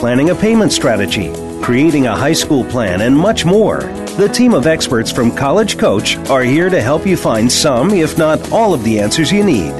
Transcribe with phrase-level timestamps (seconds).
[0.00, 3.82] planning a payment strategy, creating a high school plan, and much more.
[4.16, 8.16] The team of experts from College Coach are here to help you find some, if
[8.16, 9.72] not all, of the answers you need.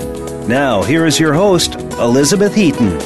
[0.46, 2.98] Now, here is your host, Elizabeth Heaton.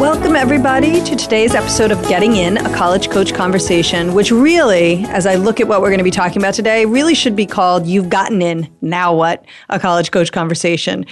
[0.00, 5.26] Welcome, everybody, to today's episode of Getting In, a college coach conversation, which really, as
[5.26, 7.86] I look at what we're going to be talking about today, really should be called
[7.86, 9.46] You've Gotten In, Now What?
[9.70, 11.06] A College Coach Conversation.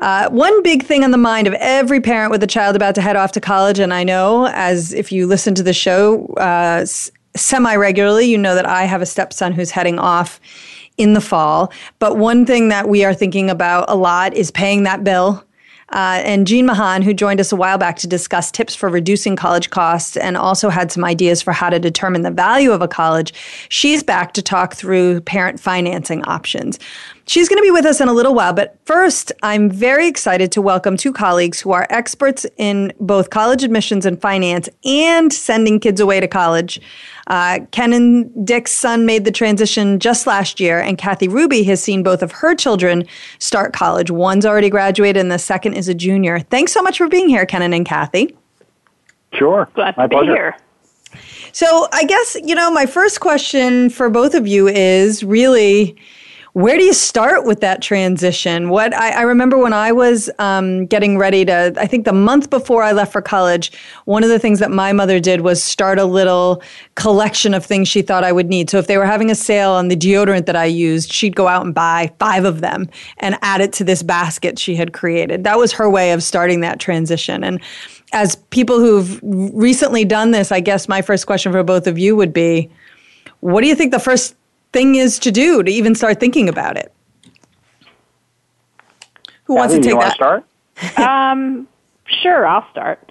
[0.00, 3.00] Uh, one big thing on the mind of every parent with a child about to
[3.00, 6.84] head off to college, and I know as if you listen to the show uh,
[6.84, 10.42] semi regularly, you know that I have a stepson who's heading off
[10.98, 11.72] in the fall.
[11.98, 15.42] But one thing that we are thinking about a lot is paying that bill
[15.92, 19.36] uh, and Jeanne Mahan, who joined us a while back to discuss tips for reducing
[19.36, 22.88] college costs and also had some ideas for how to determine the value of a
[22.88, 23.32] college,
[23.68, 26.78] she's back to talk through parent financing options.
[27.28, 30.52] She's going to be with us in a little while, but first, I'm very excited
[30.52, 35.80] to welcome two colleagues who are experts in both college admissions and finance and sending
[35.80, 36.80] kids away to college.
[37.26, 42.04] Uh, Kennon Dick's son made the transition just last year, and Kathy Ruby has seen
[42.04, 43.04] both of her children
[43.40, 44.08] start college.
[44.08, 46.38] One's already graduated, and the second is a junior.
[46.38, 48.36] Thanks so much for being here, Ken and Kathy.
[49.32, 49.68] Sure.
[49.74, 50.56] Glad My to be here.
[51.50, 55.96] So, I guess, you know, my first question for both of you is really
[56.56, 58.70] where do you start with that transition?
[58.70, 62.48] What I, I remember when I was um, getting ready to, I think the month
[62.48, 63.72] before I left for college,
[64.06, 66.62] one of the things that my mother did was start a little
[66.94, 68.70] collection of things she thought I would need.
[68.70, 71.46] So if they were having a sale on the deodorant that I used, she'd go
[71.46, 75.44] out and buy five of them and add it to this basket she had created.
[75.44, 77.44] That was her way of starting that transition.
[77.44, 77.60] And
[78.14, 82.16] as people who've recently done this, I guess my first question for both of you
[82.16, 82.70] would be,
[83.40, 84.34] what do you think the first
[84.76, 86.92] thing is to do to even start thinking about it?
[89.44, 90.10] Who wants to take want that?
[90.10, 90.44] to start?
[90.98, 91.66] Um,
[92.22, 93.10] sure, I'll start.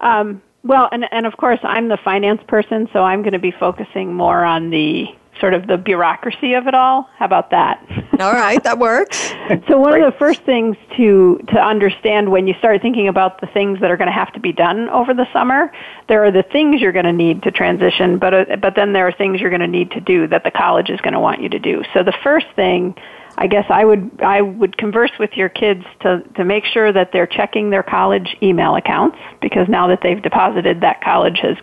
[0.00, 3.50] Um, well, and, and of course, I'm the finance person, so I'm going to be
[3.50, 5.06] focusing more on the
[5.40, 7.08] sort of the bureaucracy of it all.
[7.16, 7.84] How about that?
[8.20, 9.34] All right, that works.
[9.68, 13.46] So one of the first things to to understand when you start thinking about the
[13.46, 15.70] things that are going to have to be done over the summer,
[16.08, 19.06] there are the things you're going to need to transition, but uh, but then there
[19.06, 21.42] are things you're going to need to do that the college is going to want
[21.42, 21.82] you to do.
[21.92, 22.94] So the first thing,
[23.36, 27.12] I guess I would I would converse with your kids to to make sure that
[27.12, 31.58] they're checking their college email accounts because now that they've deposited, that college has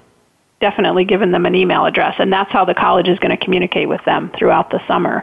[0.64, 3.90] definitely given them an email address, and that's how the college is going to communicate
[3.90, 5.22] with them throughout the summer.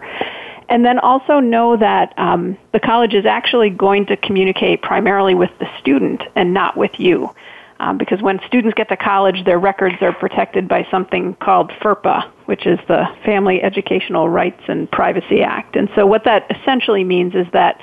[0.68, 5.48] And then also know that um, the college is actually going to communicate primarily with
[5.58, 7.34] the student and not with you.
[7.80, 12.30] Um, because when students get to college, their records are protected by something called FERPA,
[12.44, 15.74] which is the Family Educational Rights and Privacy Act.
[15.74, 17.80] And so what that essentially means is that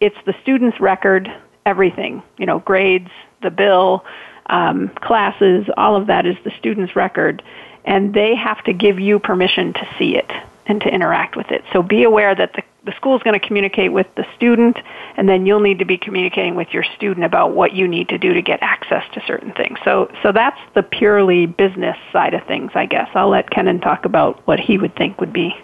[0.00, 1.30] it's the student's record,
[1.66, 3.10] everything, you know, grades,
[3.42, 4.02] the bill,
[4.48, 7.42] um, classes, all of that is the student's record,
[7.84, 10.30] and they have to give you permission to see it
[10.66, 11.64] and to interact with it.
[11.72, 14.76] So be aware that the, the school is going to communicate with the student,
[15.16, 18.18] and then you'll need to be communicating with your student about what you need to
[18.18, 19.78] do to get access to certain things.
[19.84, 23.08] So, so that's the purely business side of things, I guess.
[23.14, 25.54] I'll let Kennon talk about what he would think would be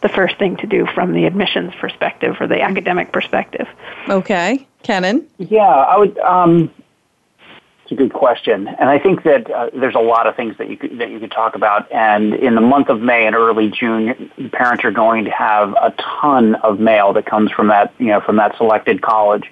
[0.00, 3.66] the first thing to do from the admissions perspective or the academic perspective.
[4.08, 5.26] Okay, Kennon.
[5.38, 6.18] Yeah, I would.
[6.18, 6.83] Um, it's
[7.94, 10.76] a good question, and I think that uh, there's a lot of things that you
[10.76, 11.90] could, that you could talk about.
[11.92, 15.94] And in the month of May and early June, parents are going to have a
[16.20, 19.44] ton of mail that comes from that you know from that selected college,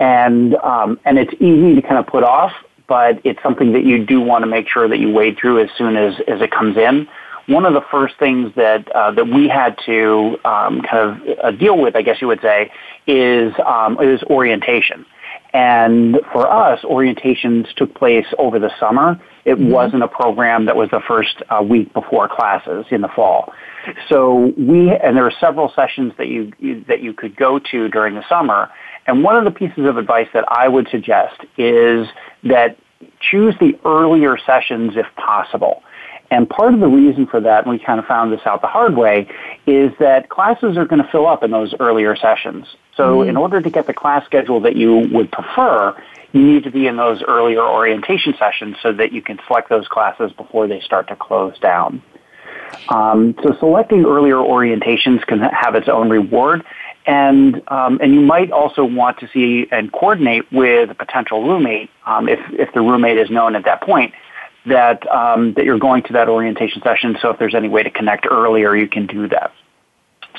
[0.00, 2.52] and um, and it's easy to kind of put off,
[2.86, 5.68] but it's something that you do want to make sure that you wade through as
[5.76, 7.06] soon as as it comes in.
[7.46, 11.50] One of the first things that uh, that we had to um, kind of uh,
[11.52, 12.72] deal with, I guess you would say,
[13.06, 15.06] is um, is orientation.
[15.56, 19.18] And for us, orientations took place over the summer.
[19.46, 23.54] It wasn't a program that was the first uh, week before classes in the fall.
[24.10, 27.88] So we, and there are several sessions that you, you, that you could go to
[27.88, 28.70] during the summer.
[29.06, 32.06] And one of the pieces of advice that I would suggest is
[32.44, 32.76] that
[33.20, 35.82] choose the earlier sessions if possible.
[36.30, 38.66] And part of the reason for that, and we kind of found this out the
[38.66, 39.28] hard way,
[39.66, 42.66] is that classes are going to fill up in those earlier sessions.
[42.96, 43.30] So mm-hmm.
[43.30, 45.96] in order to get the class schedule that you would prefer,
[46.32, 49.86] you need to be in those earlier orientation sessions so that you can select those
[49.88, 52.02] classes before they start to close down.
[52.88, 56.64] Um, so selecting earlier orientations can have its own reward,
[57.06, 61.90] and um, and you might also want to see and coordinate with a potential roommate
[62.04, 64.12] um, if if the roommate is known at that point
[64.66, 67.16] that um, that you're going to that orientation session.
[67.20, 69.52] So if there's any way to connect earlier, you can do that.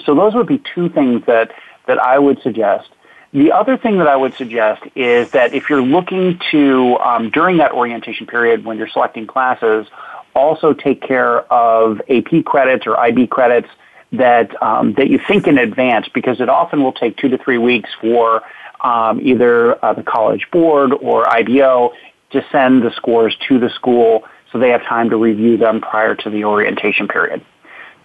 [0.06, 1.52] So those would be two things that
[1.88, 2.90] that I would suggest.
[3.34, 7.58] The other thing that I would suggest is that if you're looking to um, during
[7.58, 9.88] that orientation period when you're selecting classes,
[10.34, 13.68] also take care of AP credits or IB credits
[14.14, 17.58] that um, that you think in advance because it often will take two to three
[17.58, 18.44] weeks for
[18.82, 21.94] um, either uh, the college board or IBO
[22.32, 26.16] to send the scores to the school so they have time to review them prior
[26.16, 27.44] to the orientation period.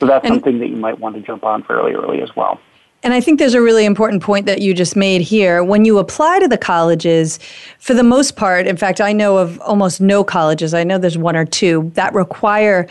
[0.00, 2.60] So that's and, something that you might want to jump on fairly early as well.
[3.04, 5.64] And I think there's a really important point that you just made here.
[5.64, 7.38] When you apply to the colleges,
[7.78, 11.18] for the most part, in fact, I know of almost no colleges, I know there's
[11.18, 12.86] one or two, that require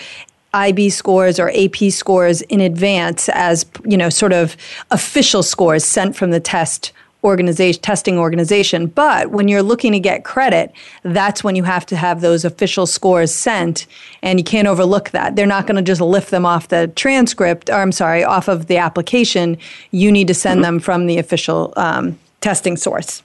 [0.54, 4.58] IB scores or AP scores in advance as, you know, sort of
[4.92, 6.92] official scores sent from the test
[7.24, 10.72] organization testing organization but when you're looking to get credit
[11.04, 13.86] that's when you have to have those official scores sent
[14.24, 17.70] and you can't overlook that they're not going to just lift them off the transcript
[17.70, 19.58] or i'm sorry off of the application
[19.92, 20.64] you need to send mm-hmm.
[20.64, 23.22] them from the official um, testing source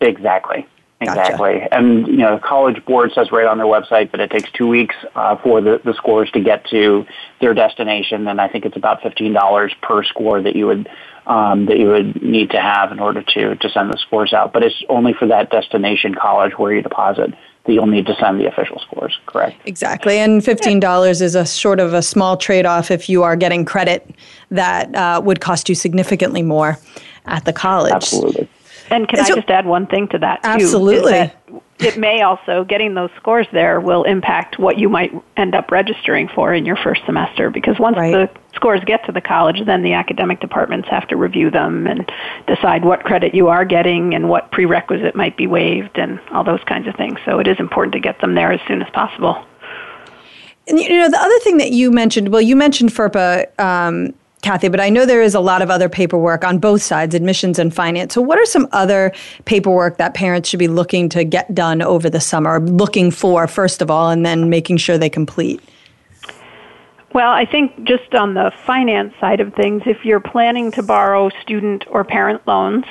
[0.00, 0.66] exactly
[1.00, 1.60] Exactly.
[1.60, 1.74] Gotcha.
[1.74, 4.94] And, you know, College Board says right on their website that it takes two weeks
[5.14, 7.06] uh, for the, the scores to get to
[7.40, 8.26] their destination.
[8.28, 10.88] And I think it's about $15 per score that you would
[11.26, 14.52] um, that you would need to have in order to, to send the scores out.
[14.52, 17.34] But it's only for that destination college where you deposit
[17.64, 19.56] that you'll need to send the official scores, correct?
[19.64, 20.18] Exactly.
[20.18, 24.14] And $15 is a sort of a small trade off if you are getting credit
[24.50, 26.78] that uh, would cost you significantly more
[27.24, 27.94] at the college.
[27.94, 28.48] Absolutely.
[28.90, 30.48] And can so, I just add one thing to that too?
[30.50, 31.32] Absolutely
[31.80, 36.28] it may also getting those scores there will impact what you might end up registering
[36.28, 38.12] for in your first semester because once right.
[38.12, 42.10] the scores get to the college then the academic departments have to review them and
[42.46, 46.62] decide what credit you are getting and what prerequisite might be waived and all those
[46.64, 49.44] kinds of things so it is important to get them there as soon as possible
[50.68, 54.68] and you know the other thing that you mentioned well you mentioned FERPA um, Kathy,
[54.68, 57.74] but I know there is a lot of other paperwork on both sides, admissions and
[57.74, 58.12] finance.
[58.12, 59.10] So, what are some other
[59.46, 63.80] paperwork that parents should be looking to get done over the summer, looking for, first
[63.80, 65.62] of all, and then making sure they complete?
[67.14, 71.30] Well, I think just on the finance side of things, if you're planning to borrow
[71.40, 72.84] student or parent loans,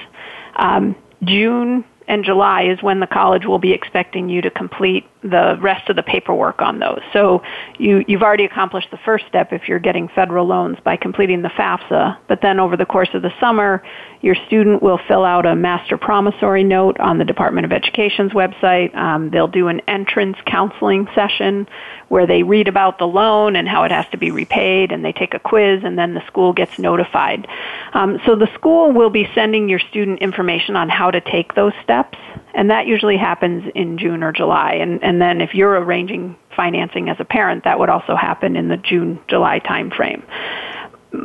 [0.55, 5.57] um, June and July is when the college will be expecting you to complete the
[5.61, 7.01] rest of the paperwork on those.
[7.13, 7.41] So
[7.77, 11.49] you, you've already accomplished the first step if you're getting federal loans by completing the
[11.49, 13.83] FAFSA, but then over the course of the summer,
[14.21, 18.95] your student will fill out a master promissory note on the Department of Education's website.
[18.95, 21.67] Um, they'll do an entrance counseling session
[22.07, 25.11] where they read about the loan and how it has to be repaid, and they
[25.11, 27.47] take a quiz, and then the school gets notified.
[27.93, 31.73] Um, so the school will be sending your student information on how to take those
[31.83, 32.17] steps,
[32.53, 34.73] and that usually happens in June or July.
[34.73, 38.67] And, and then if you're arranging financing as a parent, that would also happen in
[38.67, 40.23] the June July timeframe.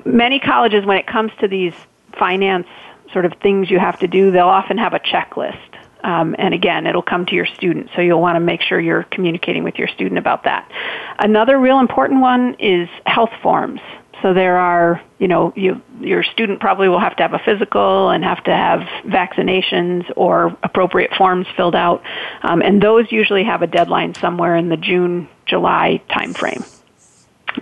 [0.04, 1.74] Many colleges, when it comes to these
[2.18, 2.66] finance
[3.12, 5.58] sort of things you have to do, they'll often have a checklist.
[6.04, 9.02] Um, and again, it'll come to your student, so you'll want to make sure you're
[9.04, 10.70] communicating with your student about that.
[11.18, 13.80] Another real important one is health forms.
[14.22, 18.10] So there are, you know, you, your student probably will have to have a physical
[18.10, 22.02] and have to have vaccinations or appropriate forms filled out,
[22.42, 26.66] um, and those usually have a deadline somewhere in the June July timeframe.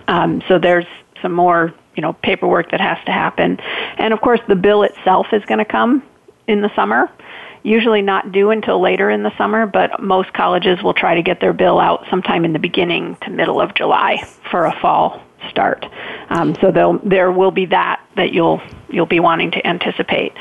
[0.07, 0.85] Um, so there's
[1.21, 3.59] some more, you know, paperwork that has to happen,
[3.97, 6.01] and of course the bill itself is going to come
[6.47, 7.11] in the summer.
[7.61, 11.41] Usually not due until later in the summer, but most colleges will try to get
[11.41, 15.85] their bill out sometime in the beginning to middle of July for a fall start.
[16.29, 20.33] Um, so there there will be that that you'll you'll be wanting to anticipate.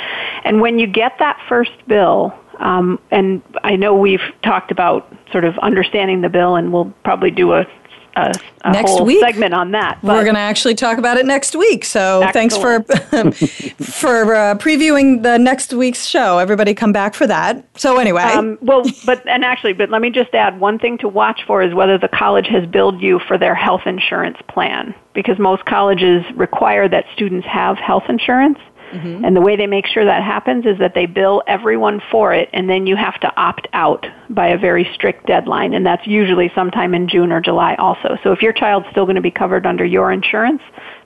[0.45, 5.45] And when you get that first bill, um, and I know we've talked about sort
[5.45, 7.67] of understanding the bill, and we'll probably do a
[8.17, 8.33] a,
[8.65, 9.21] a next week.
[9.21, 10.03] segment on that.
[10.03, 11.85] We're going to actually talk about it next week.
[11.85, 12.33] So excellent.
[12.33, 12.83] thanks for
[13.85, 16.39] for uh, previewing the next week's show.
[16.39, 17.65] Everybody, come back for that.
[17.77, 21.09] So anyway, um, well, but and actually, but let me just add one thing to
[21.09, 25.39] watch for is whether the college has billed you for their health insurance plan because
[25.39, 28.59] most colleges require that students have health insurance.
[28.97, 29.25] Mm-hmm.
[29.25, 32.49] And the way they make sure that happens is that they bill everyone for it,
[32.53, 36.51] and then you have to opt out by a very strict deadline, and that's usually
[36.55, 38.17] sometime in June or July also.
[38.23, 40.63] So if your child's still going to be covered under your insurance,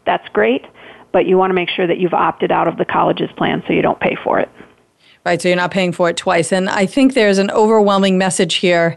[0.06, 0.64] that's great,
[1.12, 3.72] but you want to make sure that you've opted out of the college's plan so
[3.72, 4.48] you don't pay for it.
[5.26, 6.50] Right, so you're not paying for it twice.
[6.50, 8.96] And I think there's an overwhelming message here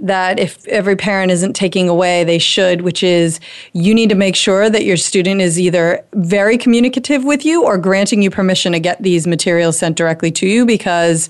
[0.00, 3.40] that if every parent isn't taking away, they should, which is
[3.72, 7.76] you need to make sure that your student is either very communicative with you or
[7.78, 11.28] granting you permission to get these materials sent directly to you because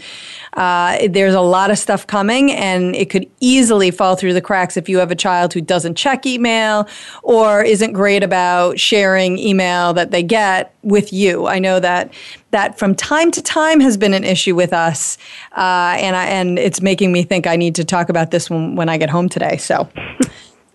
[0.54, 4.76] uh, there's a lot of stuff coming and it could easily fall through the cracks
[4.76, 6.88] if you have a child who doesn't check email
[7.22, 11.46] or isn't great about sharing email that they get with you.
[11.46, 12.12] I know that
[12.50, 15.18] that from time to time has been an issue with us,
[15.56, 18.74] uh, and I, and it's making me think I need to talk about this when
[18.74, 19.56] when I get home today.
[19.56, 19.88] So.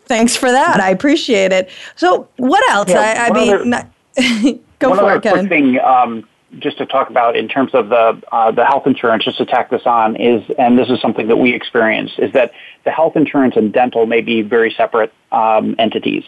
[0.07, 0.79] Thanks for that.
[0.79, 1.69] I appreciate it.
[1.95, 2.89] So, what else?
[2.89, 3.89] Yeah, I, I mean, other, not,
[4.79, 5.21] go for it.
[5.21, 6.27] Quick thing, um,
[6.59, 9.69] just to talk about in terms of the uh, the health insurance, just to tack
[9.69, 12.51] this on is, and this is something that we experience, is that
[12.83, 16.23] the health insurance and dental may be very separate um, entities,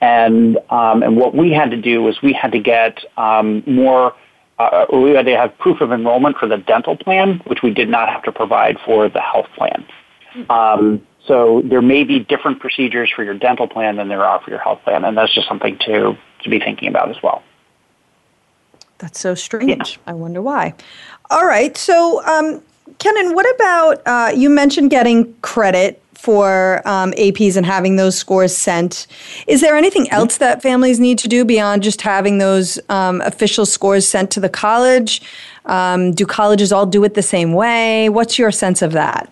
[0.00, 4.14] and um, and what we had to do was we had to get um, more.
[4.58, 7.90] Uh, we had to have proof of enrollment for the dental plan, which we did
[7.90, 9.84] not have to provide for the health plan.
[10.48, 14.50] Um, so there may be different procedures for your dental plan than there are for
[14.50, 17.42] your health plan, and that's just something to to be thinking about as well.
[18.98, 19.92] That's so strange.
[19.92, 20.12] Yeah.
[20.12, 20.74] I wonder why.
[21.30, 21.76] All right.
[21.76, 22.62] So, um,
[22.98, 28.56] Kennon, what about uh, you mentioned getting credit for um, APs and having those scores
[28.56, 29.06] sent.
[29.46, 33.64] Is there anything else that families need to do beyond just having those um, official
[33.64, 35.22] scores sent to the college?
[35.66, 38.08] Um, do colleges all do it the same way?
[38.08, 39.30] What's your sense of that?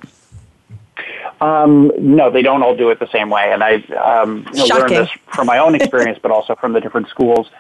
[1.41, 4.77] Um, no, they don't all do it the same way, and I um, you know,
[4.77, 7.51] learned this from my own experience, but also from the different schools.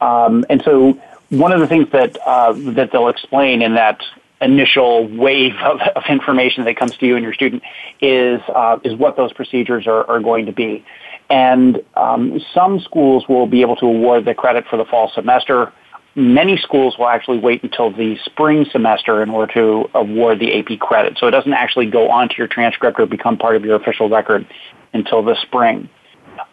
[0.00, 1.00] Um, and so,
[1.38, 4.00] one of the things that uh, that they'll explain in that
[4.40, 7.62] initial wave of, of, information that comes to you and your student
[8.00, 10.84] is uh, is what those procedures are, are going to be.
[11.30, 15.72] And um, some schools will be able to award the credit for the fall semester.
[16.14, 20.78] Many schools will actually wait until the spring semester in order to award the AP
[20.78, 21.18] credit.
[21.18, 24.46] So it doesn't actually go onto your transcript or become part of your official record
[24.92, 25.88] until the spring.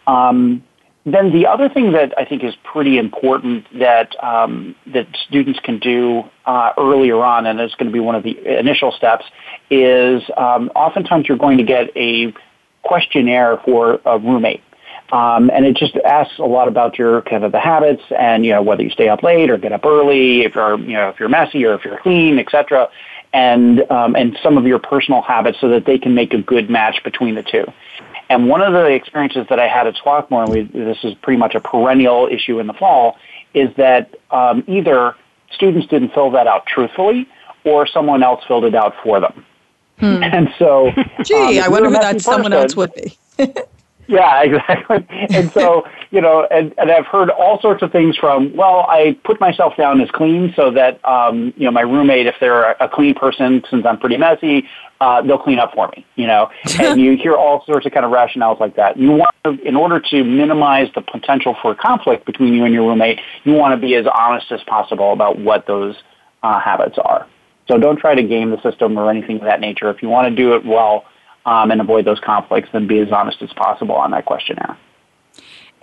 [0.06, 0.64] Um,
[1.04, 5.80] then the other thing that I think is pretty important that um, that students can
[5.80, 9.24] do uh, earlier on, and it's going to be one of the initial steps,
[9.68, 12.32] is um, oftentimes you're going to get a
[12.82, 14.62] questionnaire for a roommate.
[15.10, 18.52] Um, and it just asks a lot about your kind of the habits and you
[18.52, 21.18] know whether you stay up late or get up early, if you're you know if
[21.18, 22.88] you're messy or if you're clean, etc.
[23.32, 26.70] And um, and some of your personal habits so that they can make a good
[26.70, 27.64] match between the two.
[28.32, 31.38] And one of the experiences that I had at Swarthmore, and we, this is pretty
[31.38, 33.18] much a perennial issue in the fall,
[33.52, 35.14] is that um, either
[35.52, 37.28] students didn't fill that out truthfully
[37.64, 39.44] or someone else filled it out for them.
[39.98, 40.22] Hmm.
[40.22, 40.90] And so,
[41.24, 43.18] gee, um, I wonder who that person, someone else would be.
[44.06, 45.06] Yeah, exactly.
[45.30, 49.16] And so, you know, and, and I've heard all sorts of things from, well, I
[49.24, 52.88] put myself down as clean so that, um, you know, my roommate, if they're a
[52.88, 54.68] clean person, since I'm pretty messy,
[55.00, 58.06] uh, they'll clean up for me, you know, and you hear all sorts of kind
[58.06, 58.96] of rationales like that.
[58.96, 62.88] You want to, in order to minimize the potential for conflict between you and your
[62.88, 65.96] roommate, you want to be as honest as possible about what those
[66.42, 67.26] uh, habits are.
[67.68, 69.88] So don't try to game the system or anything of that nature.
[69.90, 71.04] If you want to do it well,
[71.46, 74.76] um, and avoid those conflicts, and be as honest as possible on that questionnaire.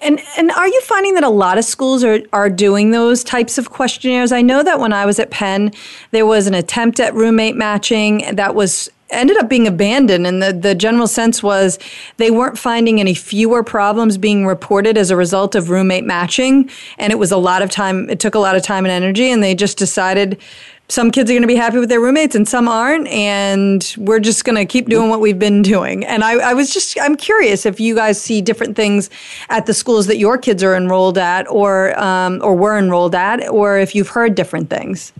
[0.01, 3.57] And and are you finding that a lot of schools are are doing those types
[3.57, 4.31] of questionnaires?
[4.31, 5.71] I know that when I was at Penn,
[6.11, 10.53] there was an attempt at roommate matching that was ended up being abandoned and the,
[10.53, 11.79] the general sense was
[12.17, 17.11] they weren't finding any fewer problems being reported as a result of roommate matching and
[17.11, 19.41] it was a lot of time it took a lot of time and energy and
[19.41, 20.39] they just decided
[20.89, 24.19] some kids are going to be happy with their roommates and some aren't and we're
[24.19, 26.03] just going to keep doing what we've been doing.
[26.03, 29.09] And I, I, was just i'm curious if you guys see different things
[29.49, 33.47] at the schools that your kids are enrolled at or um, or were enrolled at
[33.49, 35.13] or if you've heard different things.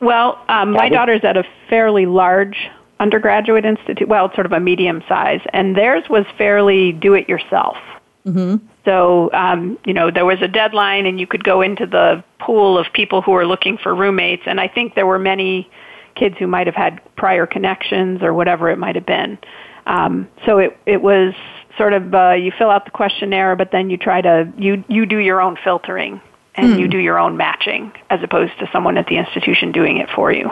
[0.00, 2.68] Well um, my daughter's at a fairly large
[3.00, 7.28] undergraduate institute well it's sort of a medium size and theirs was fairly do it
[7.30, 7.78] yourself
[8.26, 8.56] mm-hmm.
[8.84, 12.78] So, um, you know, there was a deadline and you could go into the pool
[12.78, 14.42] of people who were looking for roommates.
[14.46, 15.70] And I think there were many
[16.14, 19.38] kids who might have had prior connections or whatever it might have been.
[19.86, 21.34] Um, so it, it was
[21.76, 25.06] sort of, uh, you fill out the questionnaire, but then you try to, you, you
[25.06, 26.20] do your own filtering
[26.54, 26.80] and mm.
[26.80, 30.32] you do your own matching as opposed to someone at the institution doing it for
[30.32, 30.50] you.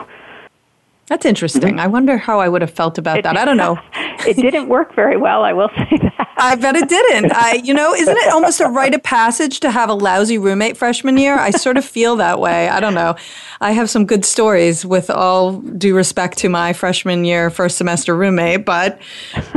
[1.09, 1.61] That's interesting.
[1.71, 1.79] Mm-hmm.
[1.79, 3.35] I wonder how I would have felt about it, that.
[3.41, 3.79] I don't know.
[4.27, 6.27] it didn't work very well, I will say that.
[6.37, 7.33] I bet it didn't.
[7.33, 10.77] I, you know, isn't it almost a rite of passage to have a lousy roommate
[10.77, 11.37] freshman year?
[11.37, 12.69] I sort of feel that way.
[12.69, 13.15] I don't know.
[13.59, 18.15] I have some good stories with all due respect to my freshman year first semester
[18.15, 19.01] roommate, but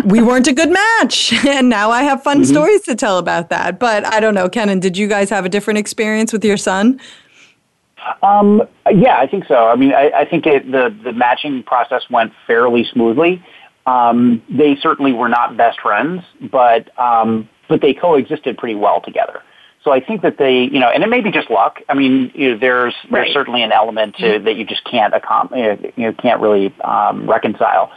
[0.04, 1.32] we weren't a good match.
[1.46, 2.52] And now I have fun mm-hmm.
[2.52, 3.78] stories to tell about that.
[3.78, 7.00] But I don't know, Kennon, did you guys have a different experience with your son?
[8.22, 9.68] Um, yeah, I think so.
[9.68, 13.44] I mean, I, I think it, the the matching process went fairly smoothly.
[13.86, 19.42] Um, they certainly were not best friends, but um, but they coexisted pretty well together.
[19.84, 21.80] So I think that they, you know, and it may be just luck.
[21.88, 23.22] I mean, you know, there's right.
[23.22, 24.44] there's certainly an element to mm-hmm.
[24.44, 25.50] that you just can't accom-
[25.96, 27.90] you know, can't really um, reconcile.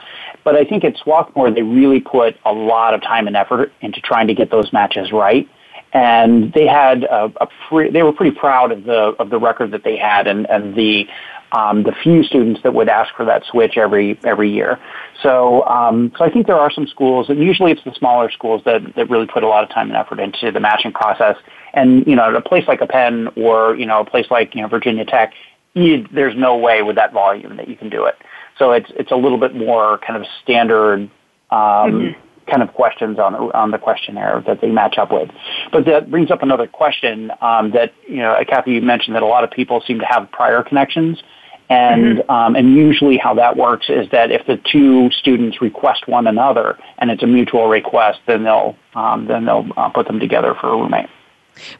[0.43, 4.01] But I think at Swarthmore they really put a lot of time and effort into
[4.01, 5.47] trying to get those matches right
[5.95, 9.71] and they had a, a pre, they were pretty proud of the of the record
[9.71, 11.07] that they had and and the
[11.53, 14.77] um, the few students that would ask for that switch every every year.
[15.23, 18.61] So um, so I think there are some schools, and usually it's the smaller schools
[18.65, 21.37] that that really put a lot of time and effort into the matching process.
[21.73, 24.53] And you know, at a place like a Penn or you know a place like
[24.53, 25.31] you know Virginia Tech,
[25.75, 28.15] you, there's no way with that volume that you can do it.
[28.59, 31.09] So it's it's a little bit more kind of standard.
[31.51, 35.29] Um, mm-hmm kind of questions on on the questionnaire that they match up with.
[35.71, 39.27] But that brings up another question um, that you know, Kathy, you mentioned that a
[39.27, 41.21] lot of people seem to have prior connections.
[41.67, 42.29] And mm-hmm.
[42.29, 46.77] um, and usually how that works is that if the two students request one another
[46.99, 50.69] and it's a mutual request, then they'll um, then they'll uh, put them together for
[50.69, 51.09] a roommate.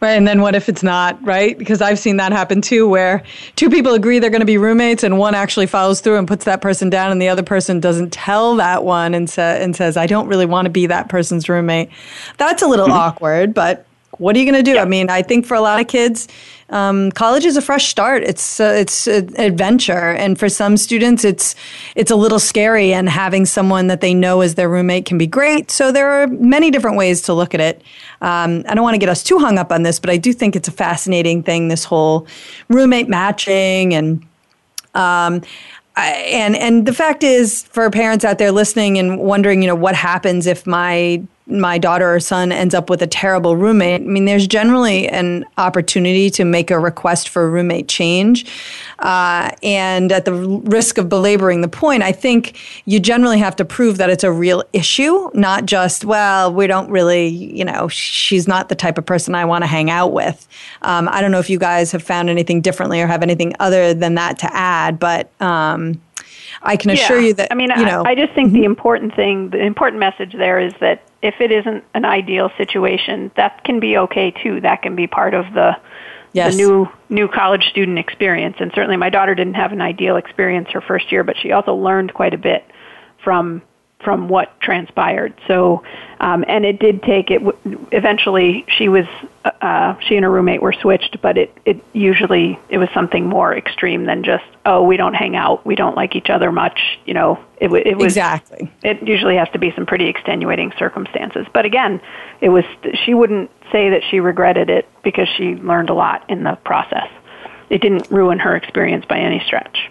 [0.02, 0.12] Right.
[0.12, 1.58] And then what if it's not, right?
[1.58, 3.24] Because I've seen that happen too, where
[3.56, 6.46] two people agree they're going to be roommates and one actually follows through and puts
[6.46, 9.98] that person down and the other person doesn't tell that one and, sa- and says,
[9.98, 11.90] I don't really want to be that person's roommate.
[12.38, 12.98] That's a little mm-hmm.
[12.98, 13.86] awkward, but
[14.18, 14.76] what are you going to do?
[14.76, 14.84] Yeah.
[14.84, 16.28] I mean, I think for a lot of kids,
[16.70, 18.24] um, college is a fresh start.
[18.24, 21.56] It's uh, it's an adventure, and for some students, it's
[21.96, 22.94] it's a little scary.
[22.94, 25.70] And having someone that they know as their roommate can be great.
[25.70, 27.82] So there are many different ways to look at it.
[28.22, 30.34] Um, I don't want to get us too hung up on this, but I do
[30.34, 31.68] think it's a fascinating thing.
[31.68, 32.28] This whole
[32.70, 34.26] roommate matching and.
[34.96, 35.42] Um,
[35.98, 39.96] and and the fact is, for parents out there listening and wondering, you know, what
[39.96, 44.26] happens if my my daughter or son ends up with a terrible roommate, I mean,
[44.26, 48.52] there's generally an opportunity to make a request for a roommate change.
[49.00, 53.66] Uh, and at the risk of belaboring the point, I think you generally have to
[53.66, 58.48] prove that it's a real issue, not just, well, we don't really, you know, she's
[58.48, 60.48] not the type of person I want to hang out with.
[60.82, 63.94] Um, I don't know if you guys have found anything differently or have anything other
[63.94, 65.30] than that to add, but.
[65.42, 66.02] Um,
[66.62, 67.28] I can assure yeah.
[67.28, 68.58] you that I mean, you know, I, I just think mm-hmm.
[68.58, 73.32] the important thing, the important message there is that if it isn't an ideal situation,
[73.36, 74.62] that can be okay too.
[74.62, 75.76] That can be part of the
[76.34, 76.56] yes.
[76.56, 78.58] the new new college student experience.
[78.60, 81.74] And certainly, my daughter didn't have an ideal experience her first year, but she also
[81.74, 82.64] learned quite a bit
[83.24, 83.64] from
[84.06, 85.34] from what transpired.
[85.48, 85.84] So,
[86.22, 87.40] um, and it did take it.
[87.40, 89.06] W- Eventually, she was
[89.44, 93.54] uh, she and her roommate were switched, but it it usually it was something more
[93.58, 96.80] extreme than just oh we don't hang out, we don't like each other much.
[97.06, 98.72] You know, it, it was exactly.
[98.84, 101.48] It usually has to be some pretty extenuating circumstances.
[101.52, 102.00] But again,
[102.40, 102.64] it was
[103.04, 107.10] she wouldn't say that she regretted it because she learned a lot in the process.
[107.70, 109.90] It didn't ruin her experience by any stretch.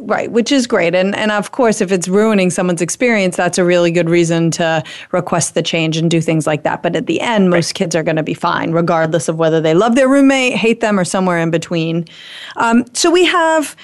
[0.00, 0.94] Right, which is great.
[0.94, 4.82] And and of course if it's ruining someone's experience, that's a really good reason to
[5.12, 6.82] request the change and do things like that.
[6.82, 7.74] But at the end, most right.
[7.74, 10.98] kids are going to be fine, regardless of whether they love their roommate, hate them,
[10.98, 12.06] or somewhere in between.
[12.56, 13.76] Um, so we have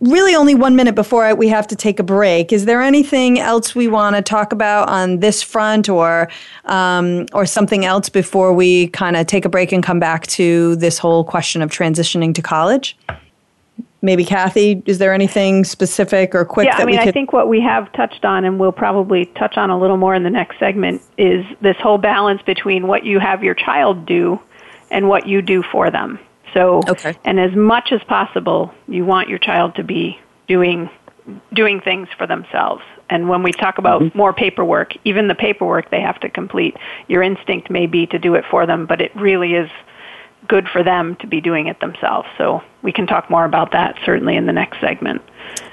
[0.00, 2.52] really only one minute before we have to take a break.
[2.52, 6.30] Is there anything else we want to talk about on this front, or
[6.64, 10.76] um, or something else before we kind of take a break and come back to
[10.76, 12.96] this whole question of transitioning to college?
[14.02, 16.66] Maybe Kathy, is there anything specific or quick?
[16.66, 17.08] Yeah, I mean, could...
[17.08, 20.14] I think what we have touched on, and we'll probably touch on a little more
[20.14, 24.40] in the next segment, is this whole balance between what you have your child do
[24.90, 26.18] and what you do for them.
[26.54, 27.16] So, okay.
[27.24, 30.88] and as much as possible, you want your child to be doing
[31.52, 32.82] doing things for themselves.
[33.10, 34.16] And when we talk about mm-hmm.
[34.16, 36.74] more paperwork, even the paperwork they have to complete,
[37.06, 39.70] your instinct may be to do it for them, but it really is
[40.46, 42.28] good for them to be doing it themselves.
[42.38, 45.22] So we can talk more about that certainly in the next segment.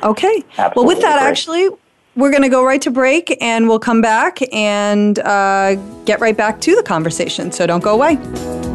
[0.03, 0.43] Okay.
[0.57, 1.69] Absolutely well, with that, actually,
[2.15, 6.37] we're going to go right to break and we'll come back and uh, get right
[6.37, 7.51] back to the conversation.
[7.51, 8.74] So don't go away.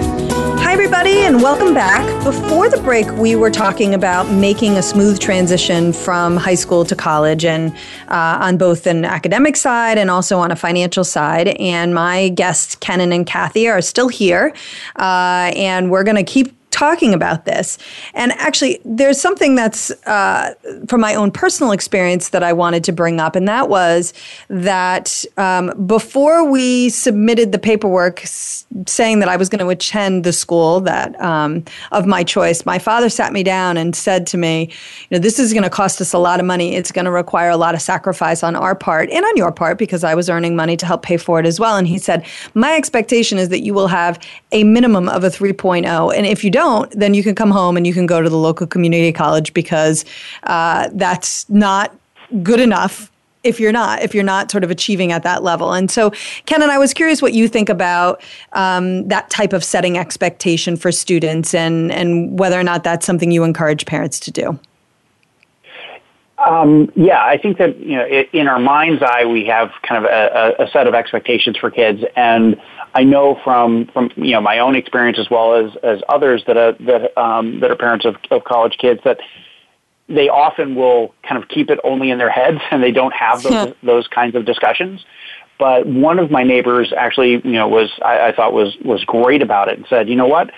[0.93, 2.05] Everybody, and welcome back.
[2.25, 6.97] Before the break, we were talking about making a smooth transition from high school to
[6.97, 7.73] college, and
[8.09, 11.47] uh, on both an academic side and also on a financial side.
[11.47, 14.53] And my guests, Kennon and Kathy, are still here,
[14.97, 17.77] uh, and we're going to keep talking about this.
[18.15, 20.55] And actually, there's something that's uh,
[20.87, 24.15] from my own personal experience that I wanted to bring up, and that was
[24.47, 30.23] that um, before we submitted the paperwork s- saying that I was going to attend
[30.23, 34.37] the school that um, of my choice, my father sat me down and said to
[34.39, 34.71] me,
[35.09, 36.75] "You know, this is going to cost us a lot of money.
[36.75, 39.77] It's going to require a lot of sacrifice on our part and on your part
[39.77, 42.25] because I was earning money to help pay for it as well." And he said,
[42.55, 44.17] "My expectation is that you will have
[44.51, 47.77] a minimum of a 3.0, and if you don't." Don't, then you can come home
[47.77, 50.05] and you can go to the local community college because
[50.43, 51.95] uh, that's not
[52.41, 53.11] good enough
[53.43, 55.73] if you're not if you're not sort of achieving at that level.
[55.73, 56.11] And so
[56.45, 60.77] ken and i was curious what you think about um, that type of setting expectation
[60.77, 64.59] for students and and whether or not that's something you encourage parents to do.
[66.37, 70.09] Um, yeah, I think that you know, in our mind's eye, we have kind of
[70.09, 72.59] a, a, set of expectations for kids, and
[72.93, 76.57] I know from from you know my own experience as well as as others that
[76.57, 79.19] are that um, that are parents of, of college kids that
[80.07, 83.43] they often will kind of keep it only in their heads, and they don't have
[83.43, 83.73] those yeah.
[83.83, 85.05] those kinds of discussions.
[85.57, 89.41] But one of my neighbors actually, you know, was I, I thought was was great
[89.41, 90.51] about it and said, you know what,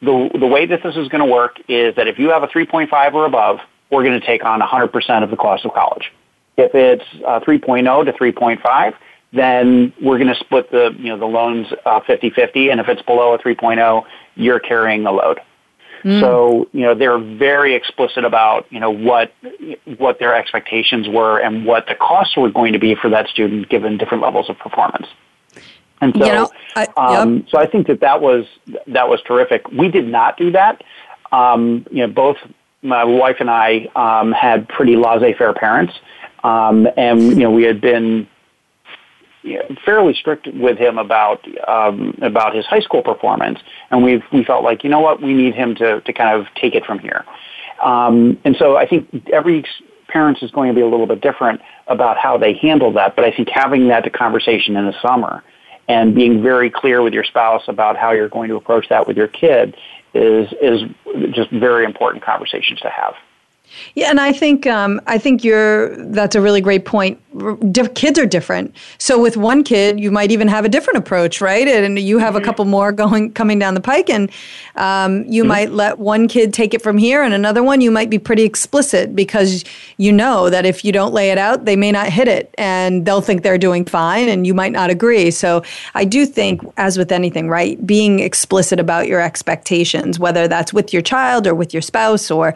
[0.00, 2.48] the the way that this is going to work is that if you have a
[2.48, 6.12] 3.5 or above we're going to take on 100% of the cost of college.
[6.56, 8.94] If it's uh, 3.0 to 3.5,
[9.32, 13.02] then we're going to split the you know the loans uh, 50-50, and if it's
[13.02, 14.04] below a 3.0,
[14.36, 15.40] you're carrying the load.
[16.04, 16.20] Mm.
[16.20, 19.32] So you know they're very explicit about you know what
[19.98, 23.68] what their expectations were and what the costs were going to be for that student
[23.68, 25.06] given different levels of performance.
[26.00, 27.44] And so, you know, I, um, yep.
[27.50, 28.46] so I think that that was
[28.86, 29.68] that was terrific.
[29.70, 30.82] We did not do that.
[31.32, 32.36] Um, you know, both
[32.82, 35.94] my wife and I um, had pretty laissez-faire parents,
[36.44, 38.28] um, and you know we had been
[39.84, 43.58] fairly strict with him about um, about his high school performance,
[43.90, 46.46] and we we felt like you know what we need him to to kind of
[46.54, 47.24] take it from here,
[47.82, 49.64] um, and so I think every
[50.08, 53.24] parent is going to be a little bit different about how they handle that, but
[53.24, 55.44] I think having that conversation in the summer
[55.86, 59.16] and being very clear with your spouse about how you're going to approach that with
[59.16, 59.76] your kid
[60.14, 60.82] is is
[61.32, 63.14] just very important conversations to have.
[63.94, 67.20] Yeah, and I think um, I think you're that's a really great point.
[67.94, 71.66] kids are different, so with one kid, you might even have a different approach, right?
[71.66, 72.42] And you have mm-hmm.
[72.42, 74.30] a couple more going coming down the pike, and
[74.76, 75.48] um, you mm-hmm.
[75.48, 78.44] might let one kid take it from here, and another one you might be pretty
[78.44, 79.64] explicit because
[79.96, 83.04] you know that if you don't lay it out, they may not hit it, and
[83.06, 85.30] they'll think they're doing fine, and you might not agree.
[85.30, 85.62] So
[85.94, 90.92] I do think, as with anything, right, being explicit about your expectations, whether that's with
[90.92, 92.54] your child or with your spouse or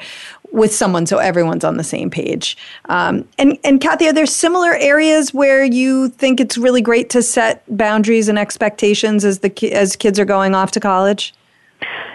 [0.52, 2.56] with someone so everyone's on the same page.
[2.88, 7.22] Um, and and Kathy, are there similar areas where you think it's really great to
[7.22, 11.34] set boundaries and expectations as the as kids are going off to college?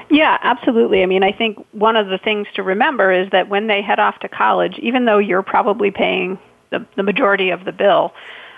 [0.09, 1.03] Yeah, absolutely.
[1.03, 3.99] I mean, I think one of the things to remember is that when they head
[3.99, 8.13] off to college, even though you're probably paying the, the majority of the bill,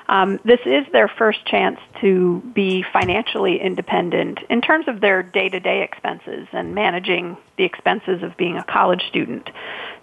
[0.10, 5.50] um, this is their first chance to be financially independent in terms of their day
[5.50, 9.50] to day expenses and managing the expenses of being a college student.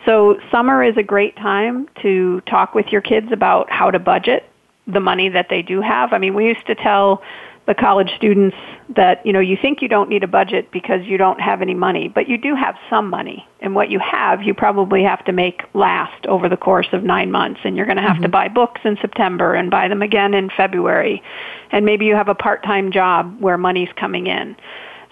[0.07, 4.49] So, summer is a great time to talk with your kids about how to budget
[4.87, 6.13] the money that they do have.
[6.13, 7.23] I mean, we used to tell
[7.67, 8.57] the college students
[8.95, 11.75] that you know you think you don't need a budget because you don't have any
[11.75, 13.47] money but you do have some money.
[13.61, 17.31] And what you have you probably have to make last over the course of 9
[17.31, 17.61] months.
[17.65, 18.23] And you're going to have mm-hmm.
[18.23, 21.23] to buy books in September and buy them again in February.
[21.71, 24.57] And maybe you have a part-time job where money's coming in.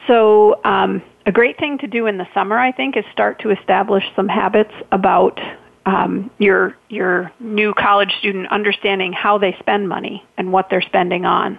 [0.07, 3.51] So um, a great thing to do in the summer I think is start to
[3.51, 5.41] establish some habits about
[5.87, 11.25] um, your your new college student understanding how they spend money and what they're spending
[11.25, 11.59] on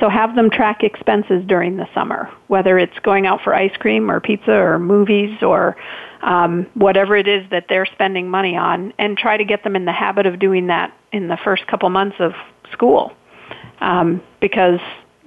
[0.00, 4.10] so have them track expenses during the summer, whether it's going out for ice cream
[4.10, 5.76] or pizza or movies or
[6.22, 9.84] um, whatever it is that they're spending money on, and try to get them in
[9.84, 12.32] the habit of doing that in the first couple months of
[12.72, 13.12] school,
[13.80, 14.80] um, because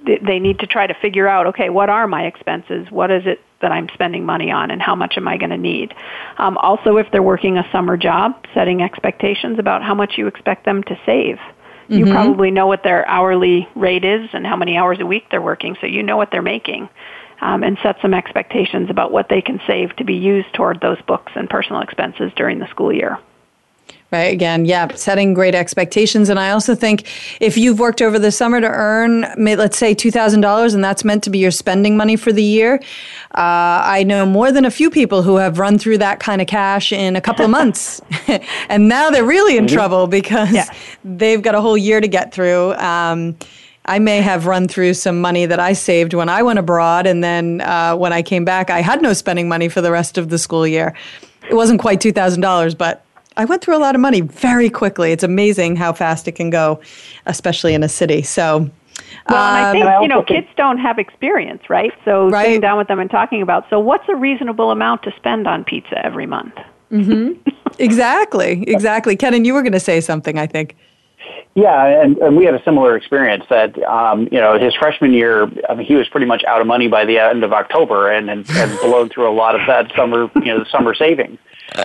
[0.04, 2.90] they need to try to figure out, okay, what are my expenses?
[2.90, 5.56] What is it that I'm spending money on, and how much am I going to
[5.56, 5.94] need?
[6.38, 10.64] Um, also, if they're working a summer job, setting expectations about how much you expect
[10.64, 11.38] them to save.
[11.92, 12.14] You mm-hmm.
[12.14, 15.76] probably know what their hourly rate is and how many hours a week they're working,
[15.80, 16.88] so you know what they're making.
[17.40, 21.00] Um, and set some expectations about what they can save to be used toward those
[21.02, 23.18] books and personal expenses during the school year.
[24.12, 24.30] Right.
[24.30, 26.28] Again, yeah, setting great expectations.
[26.28, 27.08] And I also think
[27.40, 31.30] if you've worked over the summer to earn, let's say $2,000, and that's meant to
[31.30, 32.74] be your spending money for the year,
[33.34, 36.46] uh, I know more than a few people who have run through that kind of
[36.46, 38.02] cash in a couple of months.
[38.68, 39.76] and now they're really in mm-hmm.
[39.76, 40.70] trouble because yeah.
[41.02, 42.74] they've got a whole year to get through.
[42.74, 43.34] Um,
[43.86, 47.24] I may have run through some money that I saved when I went abroad, and
[47.24, 50.28] then uh, when I came back, I had no spending money for the rest of
[50.28, 50.94] the school year.
[51.48, 53.04] It wasn't quite $2,000, but
[53.36, 55.12] I went through a lot of money very quickly.
[55.12, 56.80] It's amazing how fast it can go,
[57.26, 58.22] especially in a city.
[58.22, 58.70] So,
[59.28, 61.92] well, and I um, think you know kids don't have experience, right?
[62.04, 62.44] So right.
[62.44, 65.64] sitting down with them and talking about so what's a reasonable amount to spend on
[65.64, 66.54] pizza every month?
[66.90, 67.48] Mm-hmm.
[67.78, 69.16] exactly, exactly.
[69.16, 70.76] Ken, you were going to say something, I think.
[71.54, 75.50] Yeah, and, and we had a similar experience that, um, you know, his freshman year,
[75.68, 78.30] I mean, he was pretty much out of money by the end of October and,
[78.30, 81.38] and, and blown through a lot of that summer, you know, the summer savings.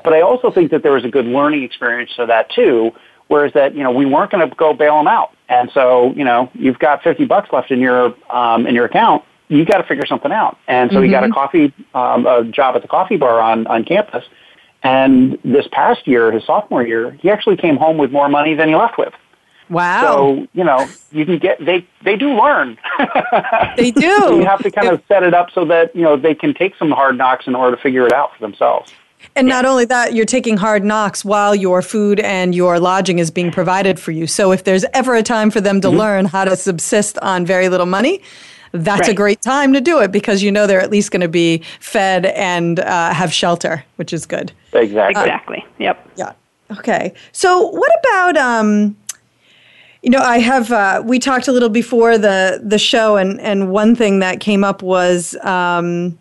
[0.04, 2.92] But I also think that there was a good learning experience to that too,
[3.28, 5.36] whereas that, you know, we weren't going to go bail him out.
[5.50, 9.24] And so, you know, you've got 50 bucks left in your, um, in your account.
[9.50, 10.58] you've got to figure something out.
[10.68, 11.06] And so mm-hmm.
[11.06, 14.24] he got a coffee, um, a job at the coffee bar on, on campus.
[14.84, 18.70] And this past year, his sophomore year, he actually came home with more money than
[18.70, 19.14] he left with.
[19.70, 20.02] Wow.
[20.02, 22.78] So, you know, you can get, they, they do learn.
[23.78, 24.38] they do.
[24.38, 26.76] you have to kind of set it up so that, you know, they can take
[26.76, 28.94] some hard knocks in order to figure it out for themselves.
[29.36, 33.32] And not only that, you're taking hard knocks while your food and your lodging is
[33.32, 34.28] being provided for you.
[34.28, 35.98] So if there's ever a time for them to mm-hmm.
[35.98, 38.22] learn how to subsist on very little money,
[38.72, 39.10] that's right.
[39.10, 41.64] a great time to do it because you know they're at least going to be
[41.80, 44.52] fed and uh, have shelter, which is good.
[44.74, 45.16] Exactly.
[45.16, 45.66] Uh, exactly.
[45.80, 46.10] Yep.
[46.16, 46.34] Yeah.
[46.72, 47.14] Okay.
[47.32, 48.98] So what about um,
[50.08, 50.72] you know, I have.
[50.72, 54.64] Uh, we talked a little before the the show, and and one thing that came
[54.64, 55.36] up was.
[55.44, 56.18] Um,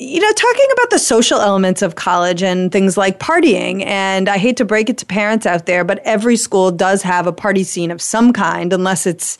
[0.00, 3.84] you know, talking about the social elements of college and things like partying.
[3.84, 7.26] And I hate to break it to parents out there, but every school does have
[7.26, 9.38] a party scene of some kind, unless it's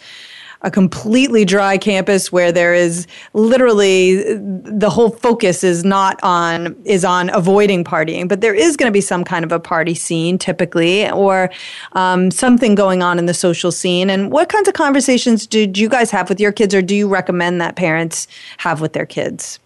[0.62, 7.05] a completely dry campus where there is literally the whole focus is not on is
[7.05, 10.37] on avoiding partying but there is going to be some kind of a party scene
[10.37, 11.51] typically or
[11.92, 15.88] um, something going on in the social scene and what kinds of conversations did you
[15.88, 18.27] guys have with your kids or do you recommend that parents
[18.59, 19.61] have with their kids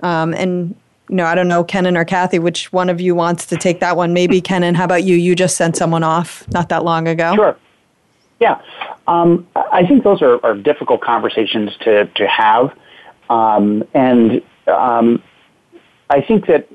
[0.00, 0.74] um, and
[1.08, 3.80] you know, I don't know, Kennon or Kathy, which one of you wants to take
[3.80, 4.12] that one?
[4.12, 4.76] Maybe Kennon.
[4.76, 5.16] How about you?
[5.16, 7.34] You just sent someone off not that long ago.
[7.34, 7.56] Sure.
[8.40, 8.62] Yeah,
[9.06, 12.74] um, I think those are, are, difficult conversations to to have,
[13.28, 15.22] um, and um,
[16.08, 16.66] I think that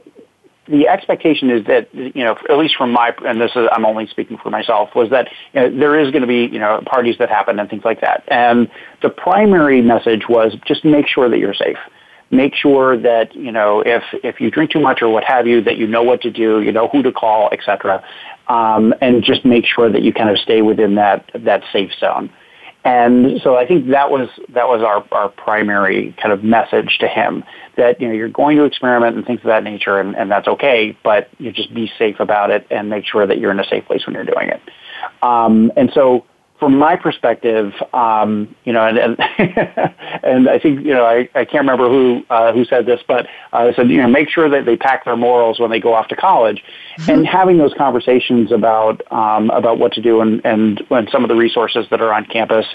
[0.67, 4.05] the expectation is that you know, at least from my and this is I'm only
[4.05, 7.17] speaking for myself, was that you know, there is going to be you know parties
[7.17, 8.69] that happen and things like that, and
[9.01, 11.79] the primary message was just make sure that you're safe
[12.35, 15.61] make sure that you know if if you drink too much or what have you
[15.61, 18.03] that you know what to do you know who to call etc
[18.47, 22.29] um, and just make sure that you kind of stay within that that safe zone.
[22.83, 27.07] And so I think that was that was our, our primary kind of message to
[27.07, 27.43] him
[27.77, 30.47] that you know you're going to experiment and things of that nature and, and that's
[30.47, 33.65] okay but you just be safe about it and make sure that you're in a
[33.65, 34.61] safe place when you're doing it.
[35.23, 36.25] Um, and so
[36.59, 39.17] from my perspective, um, you know, and and,
[40.23, 43.27] and I think you know I, I can't remember who uh, who said this, but
[43.51, 46.07] uh, said you know make sure that they pack their morals when they go off
[46.09, 46.63] to college,
[46.97, 47.11] mm-hmm.
[47.11, 51.29] and having those conversations about um, about what to do and and when some of
[51.29, 52.65] the resources that are on campus,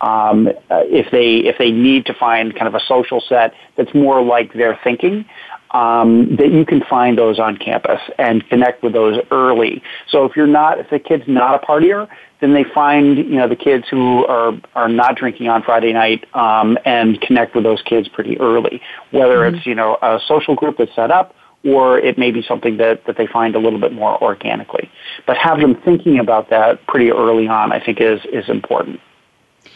[0.00, 3.94] um, uh, if they if they need to find kind of a social set that's
[3.94, 5.24] more like their thinking,
[5.70, 9.82] um, that you can find those on campus and connect with those early.
[10.08, 12.08] So if you're not, if the kid's not a partier,
[12.40, 16.24] then they find you know the kids who are are not drinking on Friday night
[16.34, 18.80] um, and connect with those kids pretty early.
[19.10, 19.56] Whether mm-hmm.
[19.56, 23.04] it's you know a social group that's set up or it may be something that,
[23.06, 24.90] that they find a little bit more organically.
[25.26, 29.00] But have them thinking about that pretty early on, I think, is is important.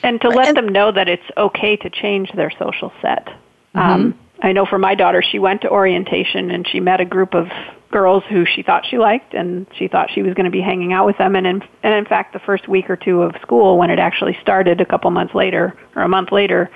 [0.02, 3.26] And to let them know that it's okay to change their social set.
[3.74, 3.78] Mm-hmm.
[3.78, 7.34] Um, I know for my daughter, she went to orientation and she met a group
[7.34, 7.46] of
[7.92, 10.92] girls who she thought she liked and she thought she was going to be hanging
[10.92, 11.36] out with them.
[11.36, 14.36] And in and in fact the first week or two of school when it actually
[14.40, 16.70] started a couple months later or a month later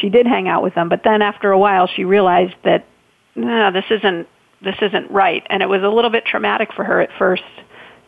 [0.00, 0.88] she did hang out with them.
[0.88, 2.86] But then after a while she realized that
[3.34, 4.28] no this isn't
[4.60, 5.44] this isn't right.
[5.50, 7.42] And it was a little bit traumatic for her at first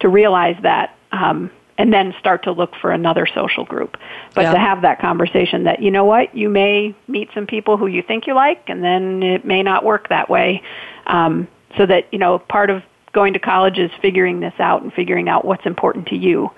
[0.00, 3.96] to realize that um and then start to look for another social group.
[4.34, 4.52] But yeah.
[4.52, 8.02] to have that conversation that, you know what, you may meet some people who you
[8.02, 10.62] think you like, and then it may not work that way.
[11.06, 12.82] Um, so that you know part of
[13.12, 16.50] going to college is figuring this out and figuring out what's important to you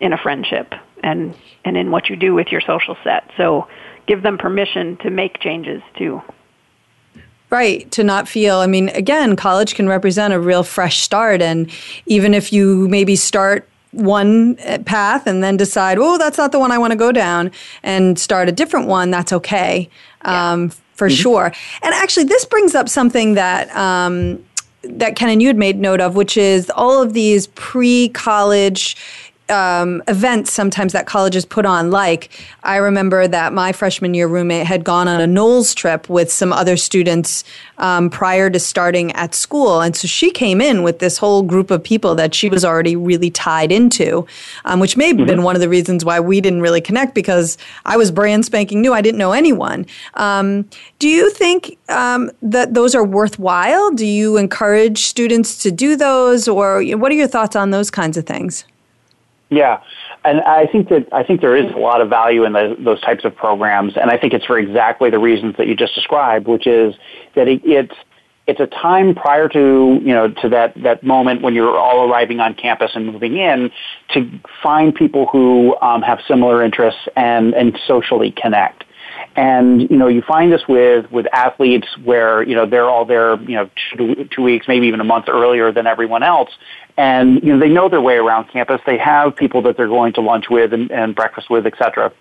[0.00, 1.34] in a friendship and
[1.64, 3.66] and in what you do with your social set so
[4.06, 6.22] give them permission to make changes too
[7.50, 11.40] Right, to not feel, I mean, again, college can represent a real fresh start.
[11.40, 11.70] And
[12.04, 16.72] even if you maybe start one path and then decide, oh, that's not the one
[16.72, 17.50] I want to go down,
[17.82, 19.88] and start a different one, that's okay
[20.22, 20.74] um, yeah.
[20.94, 21.14] for mm-hmm.
[21.14, 21.52] sure.
[21.82, 23.74] And actually, this brings up something that.
[23.76, 24.44] Um,
[24.86, 28.98] that Ken and you had made note of, which is all of these pre college
[29.48, 31.90] um, events sometimes that colleges put on.
[31.90, 32.30] Like,
[32.62, 36.52] I remember that my freshman year roommate had gone on a NOLS trip with some
[36.52, 37.44] other students
[37.78, 39.80] um, prior to starting at school.
[39.80, 42.96] And so she came in with this whole group of people that she was already
[42.96, 44.26] really tied into,
[44.64, 45.26] um, which may have mm-hmm.
[45.26, 48.80] been one of the reasons why we didn't really connect because I was brand spanking
[48.80, 48.94] new.
[48.94, 49.86] I didn't know anyone.
[50.14, 53.90] Um, do you think um, that those are worthwhile?
[53.90, 56.48] Do you encourage students to do those?
[56.48, 58.64] Or what are your thoughts on those kinds of things?
[59.54, 59.80] Yeah,
[60.24, 63.00] and I think that I think there is a lot of value in the, those
[63.02, 66.48] types of programs, and I think it's for exactly the reasons that you just described,
[66.48, 66.94] which is
[67.36, 67.94] that it, it's
[68.48, 72.40] it's a time prior to you know to that that moment when you're all arriving
[72.40, 73.70] on campus and moving in
[74.12, 74.28] to
[74.60, 78.82] find people who um, have similar interests and and socially connect.
[79.36, 83.34] And you know, you find this with with athletes where you know they're all there,
[83.42, 86.50] you know, two, two weeks, maybe even a month earlier than everyone else,
[86.96, 88.80] and you know they know their way around campus.
[88.86, 92.12] They have people that they're going to lunch with and, and breakfast with, et cetera.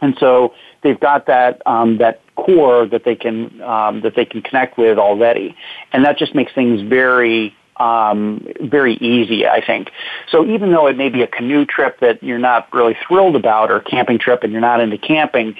[0.00, 4.42] And so they've got that um, that core that they can um, that they can
[4.42, 5.56] connect with already,
[5.92, 9.90] and that just makes things very um, very easy, I think.
[10.30, 13.70] So even though it may be a canoe trip that you're not really thrilled about,
[13.70, 15.56] or camping trip and you're not into camping,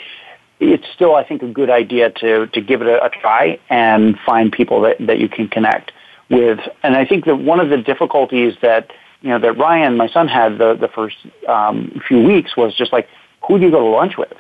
[0.61, 4.19] it's still, I think, a good idea to to give it a, a try and
[4.21, 5.93] find people that that you can connect
[6.31, 6.61] with.
[6.83, 8.91] And I think that one of the difficulties that
[9.21, 11.17] you know that Ryan, my son, had the the first
[11.49, 13.09] um, few weeks was just like,
[13.47, 14.33] who do you go to lunch with?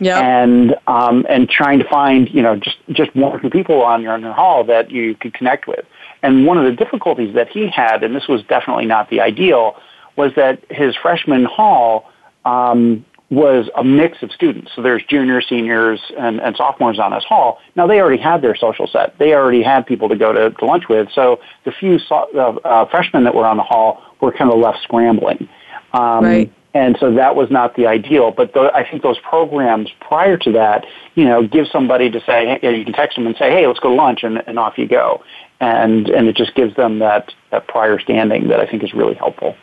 [0.00, 0.20] Yeah.
[0.20, 4.02] And um, and trying to find you know just just one or two people on
[4.02, 5.84] your, on your hall that you could connect with.
[6.22, 9.76] And one of the difficulties that he had, and this was definitely not the ideal,
[10.16, 12.10] was that his freshman hall
[12.44, 14.70] um, was a mix of students.
[14.74, 17.58] So there's juniors, seniors, and, and sophomores on this hall.
[17.76, 19.18] Now they already had their social set.
[19.18, 21.08] They already had people to go to, to lunch with.
[21.14, 24.58] So the few so, uh, uh, freshmen that were on the hall were kind of
[24.58, 25.48] left scrambling.
[25.92, 26.52] Um, right.
[26.74, 28.30] And so that was not the ideal.
[28.30, 32.58] But the, I think those programs prior to that, you know, give somebody to say,
[32.60, 34.78] hey, you can text them and say, hey, let's go to lunch, and, and off
[34.78, 35.22] you go.
[35.60, 39.14] And, and it just gives them that, that prior standing that I think is really
[39.14, 39.56] helpful.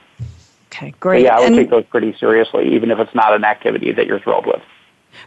[0.76, 1.24] Okay, great.
[1.24, 4.08] yeah, I would and, take those pretty seriously, even if it's not an activity that
[4.08, 4.62] you're thrilled with.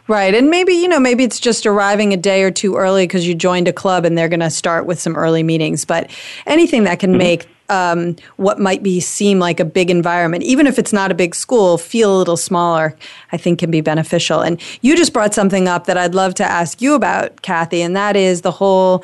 [0.07, 0.35] Right.
[0.35, 3.33] And maybe, you know, maybe it's just arriving a day or two early because you
[3.33, 5.85] joined a club and they're going to start with some early meetings.
[5.85, 6.11] But
[6.45, 7.17] anything that can mm-hmm.
[7.17, 11.15] make um, what might be seem like a big environment, even if it's not a
[11.15, 12.95] big school, feel a little smaller,
[13.31, 14.41] I think can be beneficial.
[14.41, 17.95] And you just brought something up that I'd love to ask you about, Kathy, and
[17.95, 19.03] that is the whole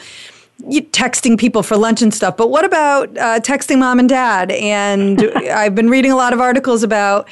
[0.64, 4.52] texting people for lunch and stuff, but what about uh, texting mom and dad?
[4.52, 7.28] And I've been reading a lot of articles about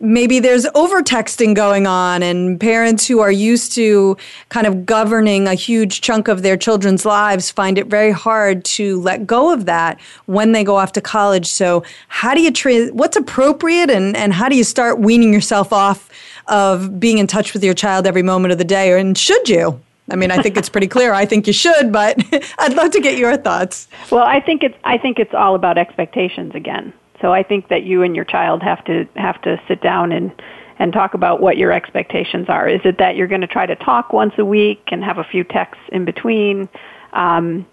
[0.00, 4.16] maybe there's over texting going on and parents who are used to
[4.48, 9.00] kind of governing a huge chunk of their children's lives find it very hard to
[9.00, 11.46] let go of that when they go off to college.
[11.46, 15.72] So how do you tra- what's appropriate and, and how do you start weaning yourself
[15.72, 16.10] off
[16.48, 18.98] of being in touch with your child every moment of the day?
[18.98, 19.80] And should you
[20.10, 21.12] I mean, I think it's pretty clear.
[21.14, 22.22] I think you should, but
[22.58, 23.88] I'd love to get your thoughts.
[24.10, 26.92] Well, I think it's I think it's all about expectations again.
[27.20, 30.30] So I think that you and your child have to have to sit down and
[30.78, 32.68] and talk about what your expectations are.
[32.68, 35.24] Is it that you're going to try to talk once a week and have a
[35.24, 36.68] few texts in between,
[37.12, 37.66] um,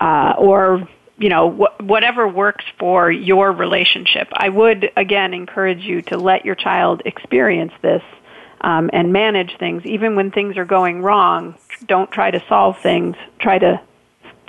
[0.00, 0.88] uh, or
[1.18, 4.28] you know wh- whatever works for your relationship?
[4.32, 8.02] I would again encourage you to let your child experience this
[8.60, 11.56] um, and manage things, even when things are going wrong.
[11.86, 13.16] Don't try to solve things.
[13.38, 13.80] Try to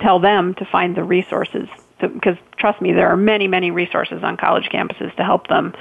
[0.00, 1.68] tell them to find the resources
[2.00, 5.74] because trust me, there are many, many resources on college campuses to help them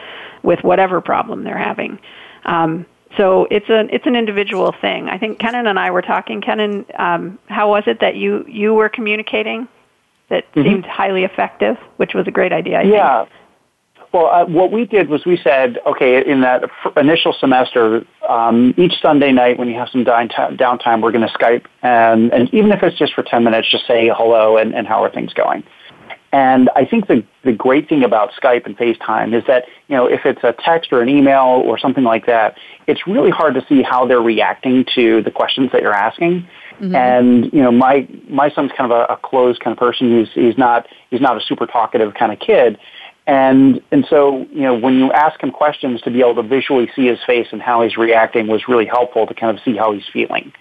[0.44, 1.98] with whatever problem they're having.
[2.46, 2.86] Um,
[3.18, 5.10] so it's an it's an individual thing.
[5.10, 6.42] I think Kennon and I were talking.
[6.42, 9.68] Kennon, um, how was it that you you were communicating
[10.30, 10.64] that mm-hmm.
[10.64, 12.80] seemed highly effective, which was a great idea.
[12.80, 13.26] I yeah.
[13.26, 13.36] Think.
[14.12, 18.74] Well, uh, what we did was we said, okay, in that f- initial semester, um,
[18.76, 22.72] each Sunday night when you have some downtime, we're going to Skype, and, and even
[22.72, 25.64] if it's just for 10 minutes, just say hello and, and how are things going.
[26.32, 30.06] And I think the, the great thing about Skype and FaceTime is that, you know,
[30.06, 32.56] if it's a text or an email or something like that,
[32.86, 36.48] it's really hard to see how they're reacting to the questions that you're asking.
[36.80, 36.96] Mm-hmm.
[36.96, 40.20] And, you know, my, my son's kind of a, a closed kind of person.
[40.20, 42.78] He's, he's not, he's not a super talkative kind of kid.
[43.30, 46.90] And, and so, you know, when you ask him questions to be able to visually
[46.96, 49.92] see his face and how he's reacting was really helpful to kind of see how
[49.92, 50.52] he's feeling.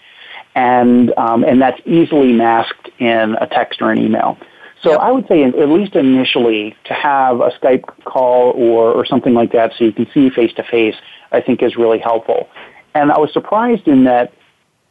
[0.54, 4.36] And, um, and that's easily masked in a text or an email.
[4.82, 4.98] So.
[4.98, 9.52] I would say, at least initially, to have a Skype call or, or something like
[9.52, 10.94] that so you can see face to face,
[11.32, 12.50] I think is really helpful.
[12.94, 14.34] And I was surprised in that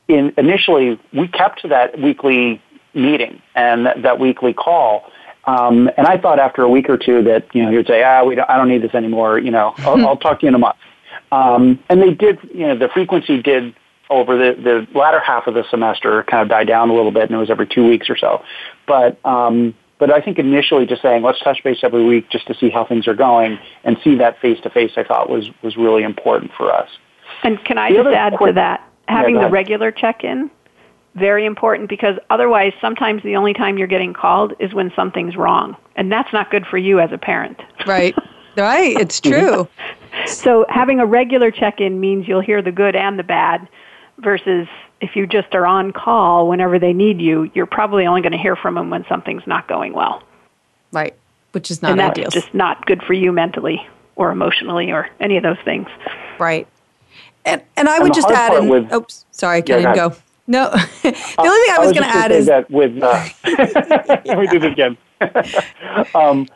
[0.08, 2.60] in initially we kept to that weekly
[2.96, 5.12] meeting and that, that weekly call.
[5.48, 8.04] Um, and I thought after a week or two that you know he would say,
[8.04, 9.40] ah, we don't, I don't need this anymore.
[9.40, 10.78] You know, I'll, I'll talk to you in a month.
[11.32, 12.38] Um, and they did.
[12.54, 13.74] You know, the frequency did
[14.10, 17.24] over the, the latter half of the semester kind of died down a little bit
[17.24, 18.44] and it was every two weeks or so.
[18.88, 22.56] But, um, but I think initially just saying, let's touch base every week just to
[22.56, 25.76] see how things are going and see that face to face I thought was, was
[25.76, 26.90] really important for us.
[27.44, 30.50] And can I the just add quick, to that, having yeah, the regular check-in,
[31.18, 35.76] very important because otherwise sometimes the only time you're getting called is when something's wrong.
[35.96, 37.60] And that's not good for you as a parent.
[37.86, 38.16] Right.
[38.58, 39.00] Right.
[39.00, 39.68] It's true.
[40.26, 43.68] so having a regular check-in means you'll hear the good and the bad
[44.18, 44.68] versus
[45.00, 48.38] if you just are on call whenever they need you, you're probably only going to
[48.40, 50.24] hear from them when something's not going well.
[50.92, 51.16] Right,
[51.52, 55.38] which is not and that's just not good for you mentally or emotionally or any
[55.38, 55.88] of those things.
[56.40, 56.68] Right.
[57.46, 60.16] And, and I would just add in, with, oops, sorry, I can't yeah, go.
[60.48, 63.28] No, the only thing I, I was, was going to add is that with uh,
[64.26, 64.98] let me do this again.
[66.16, 66.48] um,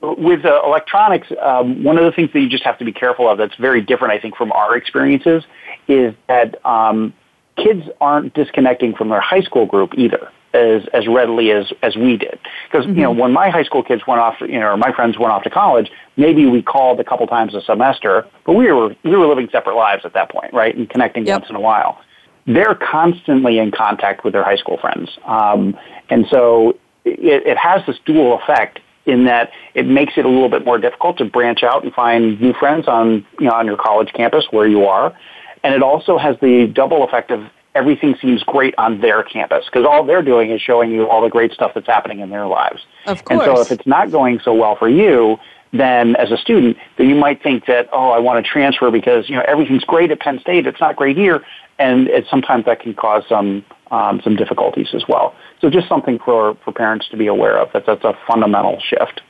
[0.00, 3.28] with uh, electronics, um, one of the things that you just have to be careful
[3.28, 5.44] of that's very different, I think, from our experiences
[5.88, 7.12] is that um,
[7.56, 12.16] kids aren't disconnecting from their high school group either as as readily as as we
[12.16, 12.38] did.
[12.70, 12.96] Because mm-hmm.
[12.96, 13.20] you know, mm-hmm.
[13.20, 15.50] when my high school kids went off, you know, or my friends went off to
[15.50, 19.48] college, maybe we called a couple times a semester, but we were we were living
[19.52, 21.40] separate lives at that point, right, and connecting yep.
[21.40, 22.00] once in a while.
[22.46, 25.76] They're constantly in contact with their high school friends, um,
[26.10, 30.48] and so it, it has this dual effect in that it makes it a little
[30.48, 33.76] bit more difficult to branch out and find new friends on you know on your
[33.76, 35.16] college campus where you are
[35.62, 39.84] and it also has the double effect of everything seems great on their campus because
[39.84, 42.80] all they're doing is showing you all the great stuff that's happening in their lives.
[43.06, 43.46] Of course.
[43.46, 45.38] And so if it's not going so well for you,
[45.72, 49.28] then as a student, then you might think that, oh, I want to transfer because,
[49.28, 51.44] you know, everything's great at Penn State, it's not great here.
[51.78, 55.34] And it, sometimes that can cause some, um, some difficulties as well.
[55.60, 57.72] So just something for, for parents to be aware of.
[57.72, 59.22] That that's a fundamental shift.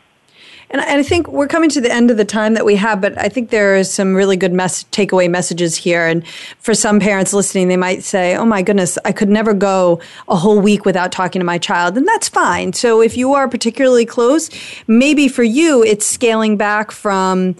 [0.70, 3.16] And I think we're coming to the end of the time that we have, but
[3.18, 6.06] I think there are some really good mess- takeaway messages here.
[6.06, 6.26] And
[6.58, 10.36] for some parents listening, they might say, oh my goodness, I could never go a
[10.36, 11.96] whole week without talking to my child.
[11.96, 12.72] And that's fine.
[12.72, 14.50] So if you are particularly close,
[14.86, 17.56] maybe for you, it's scaling back from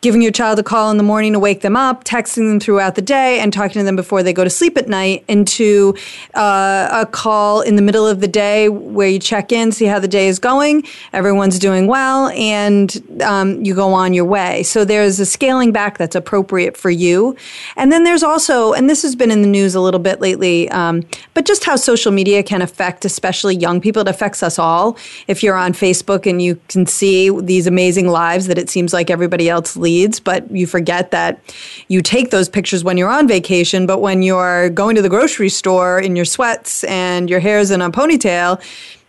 [0.00, 2.94] giving your child a call in the morning to wake them up, texting them throughout
[2.94, 5.94] the day, and talking to them before they go to sleep at night, into
[6.34, 9.98] uh, a call in the middle of the day where you check in, see how
[9.98, 10.82] the day is going,
[11.12, 14.62] everyone's doing well, and um, you go on your way.
[14.62, 17.36] So there's a scaling back that's appropriate for you.
[17.76, 20.70] And then there's also, and this has been in the news a little bit lately,
[20.70, 24.00] um, but just how social media can affect, especially young people.
[24.00, 24.96] It affects us all.
[25.26, 29.10] If you're on Facebook and you can see these amazing lives that it seems like
[29.10, 29.89] everybody else leads,
[30.20, 31.40] but you forget that
[31.88, 35.48] you take those pictures when you're on vacation, but when you're going to the grocery
[35.48, 38.60] store in your sweats and your hair's in a ponytail,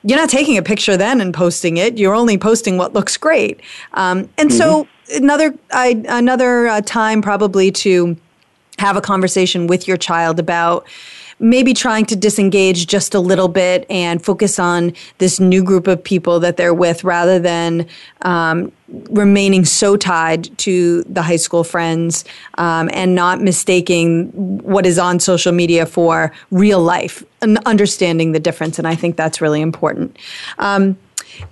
[0.03, 1.97] you're not taking a picture then and posting it.
[1.97, 3.59] You're only posting what looks great.
[3.93, 4.57] Um, and mm-hmm.
[4.57, 8.17] so another I, another uh, time probably to
[8.79, 10.87] have a conversation with your child about
[11.41, 16.01] maybe trying to disengage just a little bit and focus on this new group of
[16.01, 17.87] people that they're with rather than
[18.21, 18.71] um,
[19.09, 22.23] remaining so tied to the high school friends
[22.59, 24.27] um, and not mistaking
[24.59, 28.77] what is on social media for real life and understanding the difference.
[28.77, 30.17] And I think that's really important.
[30.59, 30.95] Um,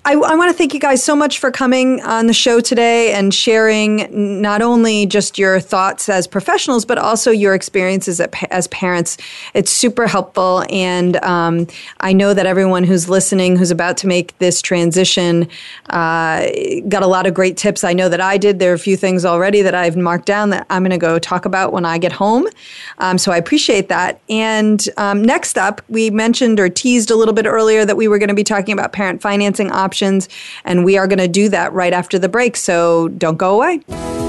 [0.06, 3.14] I, I want to thank you guys so much for coming on the show today
[3.14, 9.18] and sharing not only just your thoughts as professionals, but also your experiences as parents.
[9.54, 10.64] It's super helpful.
[10.70, 11.68] And um,
[12.00, 15.48] I know that everyone who's listening, who's about to make this transition,
[15.90, 16.48] uh,
[16.88, 17.84] got a lot of great tips.
[17.84, 18.60] I know that I did.
[18.60, 21.20] There are a few things already that I've marked down that I'm going to go
[21.20, 22.48] talk about when I get home.
[23.00, 24.22] Um, so I appreciate that.
[24.30, 28.18] And um, next up, we mentioned or teased a little bit earlier that we were
[28.18, 30.30] going to be talking about parent financing options.
[30.66, 32.56] And we are going to do that right after the break.
[32.58, 34.29] So don't go away.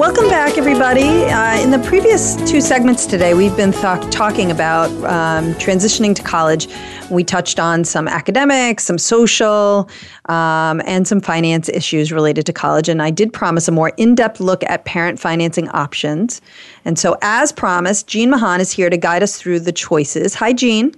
[0.00, 1.24] Welcome back, everybody.
[1.24, 6.22] Uh, in the previous two segments today, we've been th- talking about um, transitioning to
[6.22, 6.68] college.
[7.10, 9.90] We touched on some academics, some social,
[10.24, 12.88] um, and some finance issues related to college.
[12.88, 16.40] And I did promise a more in depth look at parent financing options.
[16.86, 20.34] And so, as promised, Jeanne Mahan is here to guide us through the choices.
[20.36, 20.94] Hi, Jeanne.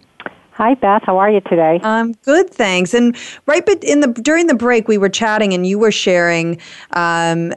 [0.62, 1.80] Hi Beth, how are you today?
[1.82, 2.94] I'm good, thanks.
[2.94, 6.60] And right, but in the during the break, we were chatting, and you were sharing
[6.92, 7.52] um,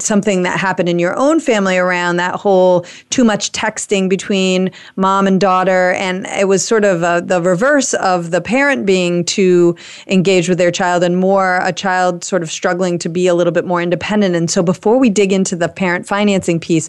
[0.00, 5.28] something that happened in your own family around that whole too much texting between mom
[5.28, 9.76] and daughter, and it was sort of a, the reverse of the parent being too
[10.08, 13.52] engaged with their child, and more a child sort of struggling to be a little
[13.52, 14.34] bit more independent.
[14.34, 16.88] And so, before we dig into the parent financing piece,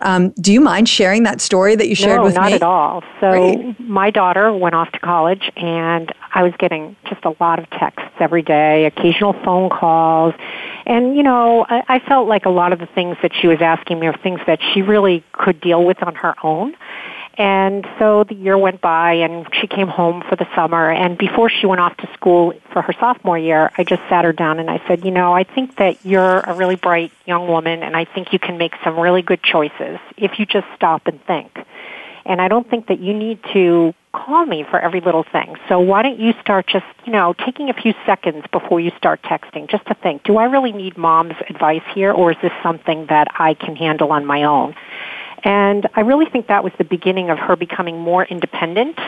[0.00, 2.40] um, do you mind sharing that story that you shared no, with me?
[2.40, 3.04] No, not at all.
[3.20, 3.78] So, Great.
[3.78, 8.12] my daughter went off to college and I was getting just a lot of texts
[8.20, 10.34] every day, occasional phone calls.
[10.84, 13.60] And, you know, I, I felt like a lot of the things that she was
[13.60, 16.74] asking me are things that she really could deal with on her own.
[17.38, 21.50] And so the year went by and she came home for the summer and before
[21.50, 24.70] she went off to school for her sophomore year, I just sat her down and
[24.70, 28.06] I said, you know, I think that you're a really bright young woman and I
[28.06, 31.52] think you can make some really good choices if you just stop and think.
[32.26, 35.56] And I don't think that you need to call me for every little thing.
[35.68, 39.22] So why don't you start just, you know, taking a few seconds before you start
[39.22, 43.06] texting just to think, do I really need mom's advice here or is this something
[43.06, 44.74] that I can handle on my own?
[45.44, 48.98] And I really think that was the beginning of her becoming more independent.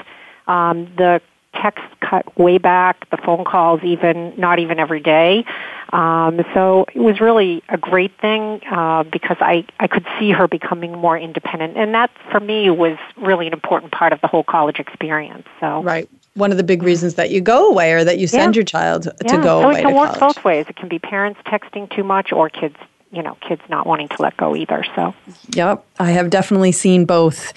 [0.47, 1.21] Um, the
[1.55, 5.45] text cut way back, the phone calls even not even every day.
[5.93, 10.47] Um, so it was really a great thing uh, because I I could see her
[10.47, 14.45] becoming more independent, and that for me was really an important part of the whole
[14.45, 15.47] college experience.
[15.61, 16.09] So right.
[16.35, 18.59] One of the big reasons that you go away or that you send yeah.
[18.61, 19.43] your child to yeah.
[19.43, 20.37] go so away it can work college.
[20.37, 20.67] both ways.
[20.69, 22.77] It can be parents texting too much or kids
[23.11, 25.15] you know kids not wanting to let go either so
[25.55, 27.55] yep i have definitely seen both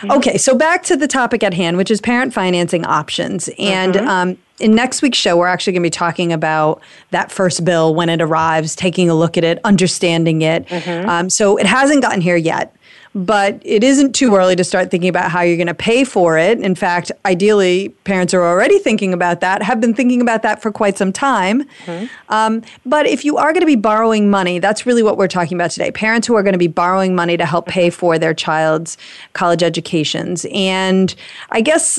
[0.00, 0.12] mm-hmm.
[0.12, 4.08] okay so back to the topic at hand which is parent financing options and mm-hmm.
[4.08, 6.80] um, in next week's show we're actually going to be talking about
[7.10, 11.08] that first bill when it arrives taking a look at it understanding it mm-hmm.
[11.08, 12.74] um, so it hasn't gotten here yet
[13.14, 16.38] but it isn't too early to start thinking about how you're going to pay for
[16.38, 16.58] it.
[16.60, 20.72] In fact, ideally, parents are already thinking about that, have been thinking about that for
[20.72, 21.64] quite some time.
[21.84, 22.06] Mm-hmm.
[22.30, 25.56] Um, but if you are going to be borrowing money, that's really what we're talking
[25.56, 25.90] about today.
[25.90, 28.96] Parents who are going to be borrowing money to help pay for their child's
[29.34, 30.46] college educations.
[30.50, 31.14] And
[31.50, 31.98] I guess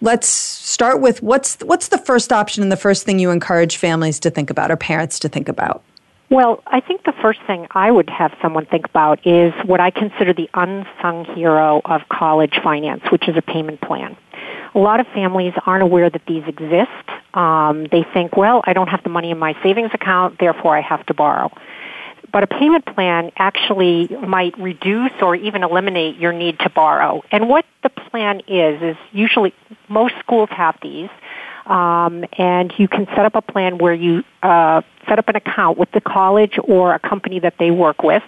[0.00, 4.18] let's start with what's what's the first option and the first thing you encourage families
[4.20, 5.82] to think about or parents to think about?
[6.30, 9.90] Well, I think the first thing I would have someone think about is what I
[9.90, 14.16] consider the unsung hero of college finance, which is a payment plan.
[14.74, 16.90] A lot of families aren't aware that these exist.
[17.34, 20.80] Um, they think, well, I don't have the money in my savings account, therefore I
[20.80, 21.52] have to borrow.
[22.32, 27.22] But a payment plan actually might reduce or even eliminate your need to borrow.
[27.30, 29.54] And what the plan is, is usually
[29.88, 31.10] most schools have these
[31.66, 35.78] um, and you can set up a plan where you uh, set up an account
[35.78, 38.22] with the college or a company that they work with.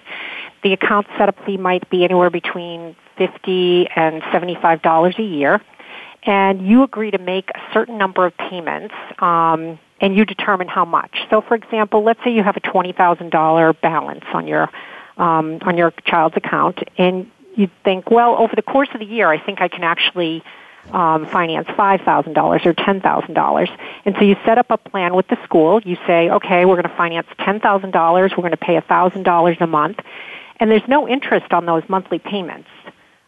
[0.63, 5.61] The account setup fee might be anywhere between fifty and seventy-five dollars a year,
[6.23, 8.95] and you agree to make a certain number of payments.
[9.19, 11.17] Um, and you determine how much.
[11.31, 14.69] So, for example, let's say you have a twenty thousand dollar balance on your
[15.17, 19.29] um, on your child's account, and you think, well, over the course of the year,
[19.31, 20.45] I think I can actually
[20.93, 23.79] um, finance $5,000 or $10,000.
[24.05, 25.81] And so you set up a plan with the school.
[25.85, 27.93] You say, okay, we're going to finance $10,000.
[27.93, 29.99] We're going to pay $1,000 a month.
[30.59, 32.69] And there's no interest on those monthly payments.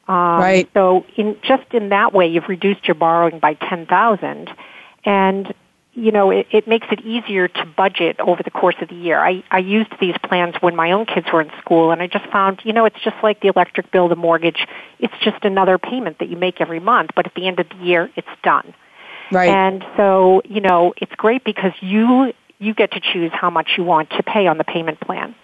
[0.07, 0.71] Um, right.
[0.73, 4.51] So in, just in that way, you've reduced your borrowing by 10000
[5.05, 5.55] And
[5.99, 9.19] you know, it, it makes it easier to budget over the course of the year.
[9.19, 12.27] I, I used these plans when my own kids were in school, and I just
[12.27, 14.67] found, you know, it's just like the electric bill, the mortgage.
[15.01, 17.77] It's just another payment that you make every month, but at the end of the
[17.77, 18.75] year, it's done.
[19.33, 19.49] Right.
[19.49, 23.85] And so, you know, it's great because you you get to choose how much you
[23.85, 25.35] want to pay on the payment plan.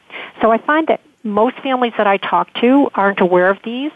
[0.43, 3.93] So I find that most families that I talk to aren't aware of these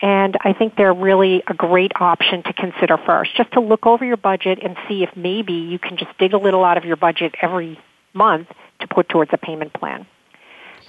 [0.00, 4.04] and I think they're really a great option to consider first, just to look over
[4.04, 6.96] your budget and see if maybe you can just dig a little out of your
[6.96, 7.78] budget every
[8.14, 8.48] month
[8.80, 10.06] to put towards a payment plan.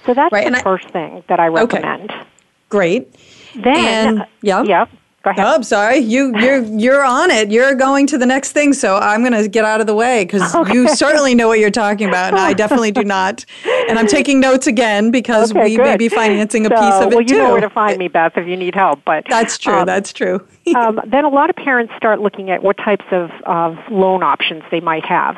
[0.06, 2.10] So that's right, the first I, thing that I recommend.
[2.10, 2.22] Okay.
[2.68, 3.16] Great.
[3.54, 3.74] Then,
[4.18, 4.62] and, yeah.
[4.62, 4.86] yeah.
[5.22, 5.44] Go ahead.
[5.44, 5.98] Oh, I'm sorry.
[5.98, 7.50] You you're you're on it.
[7.50, 10.24] You're going to the next thing, so I'm going to get out of the way
[10.24, 10.72] because okay.
[10.72, 13.44] you certainly know what you're talking about, and I definitely do not.
[13.90, 15.84] And I'm taking notes again because okay, we good.
[15.84, 17.16] may be financing a so, piece of it too.
[17.16, 19.04] well, you know where to find me, Beth, if you need help.
[19.04, 19.74] But that's true.
[19.74, 20.46] Um, that's true.
[20.74, 24.62] um, then a lot of parents start looking at what types of of loan options
[24.70, 25.36] they might have,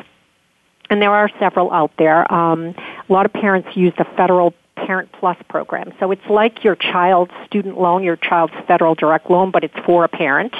[0.90, 2.32] and there are several out there.
[2.32, 2.76] Um,
[3.08, 4.54] a lot of parents use the federal
[4.86, 5.92] Parent Plus program.
[6.00, 10.04] So it's like your child's student loan, your child's federal direct loan, but it's for
[10.04, 10.54] a parent.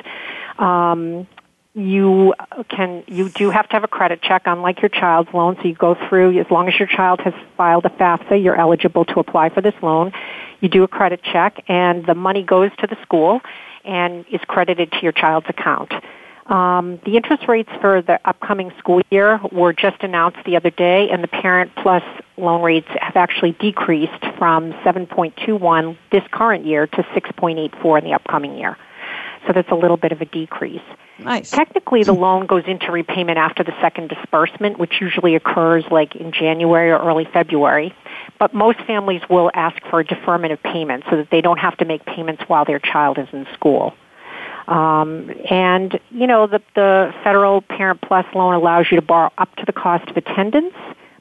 [0.58, 1.26] Um,
[1.74, 2.34] you
[2.68, 5.74] can you do have to have a credit check unlike your child's loan so you
[5.74, 9.48] go through as long as your child has filed a FAFSA you're eligible to apply
[9.48, 10.12] for this loan
[10.60, 13.40] you do a credit check and the money goes to the school
[13.86, 15.90] and is credited to your child's account
[16.46, 21.08] um, the interest rates for the upcoming school year were just announced the other day,
[21.10, 22.02] and the Parent Plus
[22.36, 28.56] loan rates have actually decreased from 7.21 this current year to 6.84 in the upcoming
[28.56, 28.76] year.
[29.46, 30.82] So that's a little bit of a decrease.
[31.18, 31.50] Nice.
[31.50, 36.32] Technically, the loan goes into repayment after the second disbursement, which usually occurs like in
[36.32, 37.94] January or early February.
[38.38, 41.76] But most families will ask for a deferment of payment so that they don't have
[41.78, 43.94] to make payments while their child is in school.
[44.68, 49.54] Um, and you know the the federal Parent Plus loan allows you to borrow up
[49.56, 50.74] to the cost of attendance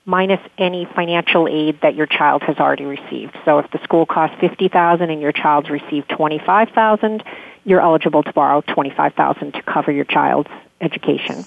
[0.05, 3.35] minus any financial aid that your child has already received.
[3.45, 7.23] So if the school costs fifty thousand and your child's received twenty five thousand,
[7.65, 11.45] you're eligible to borrow twenty five thousand to cover your child's education.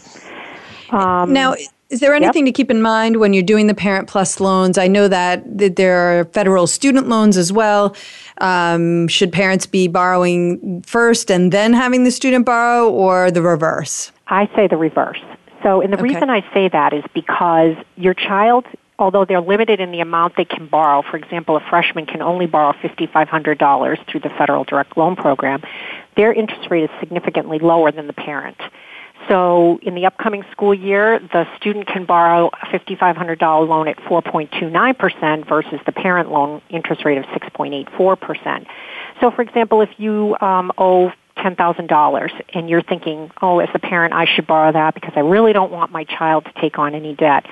[0.90, 1.54] Um, now,
[1.94, 2.52] Is there anything yep.
[2.52, 4.78] to keep in mind when you're doing the Parent Plus loans?
[4.78, 7.94] I know that, that there are federal student loans as well.
[8.38, 14.10] Um, should parents be borrowing first and then having the student borrow, or the reverse?
[14.26, 15.20] I say the reverse.
[15.62, 16.14] So, and the okay.
[16.14, 18.66] reason I say that is because your child,
[18.98, 22.46] although they're limited in the amount they can borrow, for example, a freshman can only
[22.46, 25.62] borrow $5,500 through the federal direct loan program,
[26.16, 28.56] their interest rate is significantly lower than the parent.
[29.28, 35.48] So in the upcoming school year, the student can borrow a $5,500 loan at 4.29%
[35.48, 38.66] versus the parent loan interest rate of 6.84%.
[39.20, 44.14] So for example, if you um, owe $10,000 and you're thinking, oh, as a parent,
[44.14, 47.14] I should borrow that because I really don't want my child to take on any
[47.14, 47.46] debt.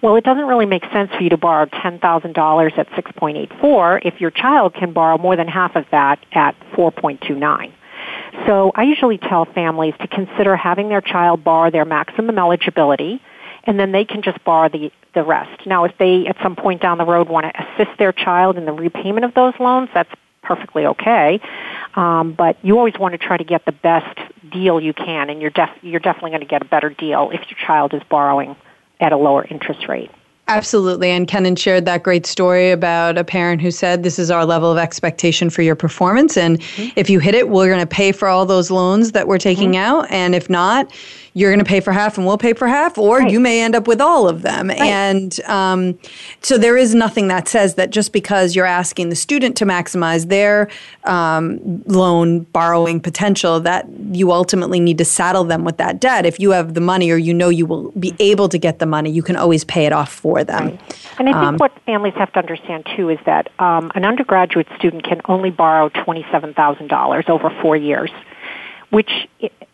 [0.00, 4.30] Well, it doesn't really make sense for you to borrow $10,000 at 6.84 if your
[4.30, 7.72] child can borrow more than half of that at 4.29.
[8.46, 13.20] So I usually tell families to consider having their child borrow their maximum eligibility
[13.64, 15.66] and then they can just borrow the, the rest.
[15.66, 18.64] Now, if they at some point down the road want to assist their child in
[18.64, 20.10] the repayment of those loans, that's
[20.42, 21.40] perfectly okay.
[21.94, 24.18] Um, but you always want to try to get the best
[24.50, 27.40] deal you can, and you're def- you're definitely going to get a better deal if
[27.50, 28.56] your child is borrowing
[29.00, 30.10] at a lower interest rate.
[30.48, 31.10] Absolutely.
[31.10, 34.72] And Kennon shared that great story about a parent who said, This is our level
[34.72, 36.38] of expectation for your performance.
[36.38, 36.98] And mm-hmm.
[36.98, 39.72] if you hit it, we're going to pay for all those loans that we're taking
[39.72, 40.00] mm-hmm.
[40.00, 40.10] out.
[40.10, 40.90] And if not,
[41.34, 43.30] you're going to pay for half and we'll pay for half, or right.
[43.30, 44.68] you may end up with all of them.
[44.68, 44.80] Right.
[44.80, 45.98] And um,
[46.42, 50.28] so there is nothing that says that just because you're asking the student to maximize
[50.28, 50.68] their
[51.04, 56.26] um, loan borrowing potential, that you ultimately need to saddle them with that debt.
[56.26, 58.86] If you have the money or you know you will be able to get the
[58.86, 60.66] money, you can always pay it off for them.
[60.66, 61.10] Right.
[61.18, 64.68] And I think um, what families have to understand too is that um, an undergraduate
[64.76, 68.10] student can only borrow $27,000 over four years
[68.90, 69.10] which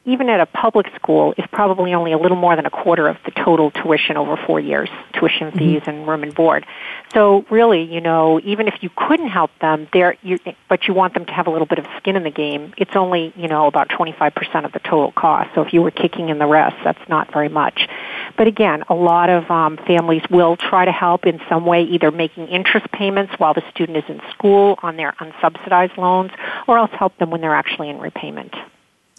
[0.07, 3.17] even at a public school is probably only a little more than a quarter of
[3.25, 5.59] the total tuition over four years, tuition mm-hmm.
[5.59, 5.91] fees mm-hmm.
[5.91, 6.67] and room and board.
[7.15, 10.39] So really, you know, even if you couldn't help them, there, you,
[10.69, 12.95] but you want them to have a little bit of skin in the game, it's
[12.95, 15.55] only, you know, about 25% of the total cost.
[15.55, 17.89] So if you were kicking in the rest, that's not very much.
[18.37, 22.11] But again, a lot of um, families will try to help in some way, either
[22.11, 26.33] making interest payments while the student is in school on their unsubsidized loans,
[26.67, 28.55] or else help them when they're actually in repayment.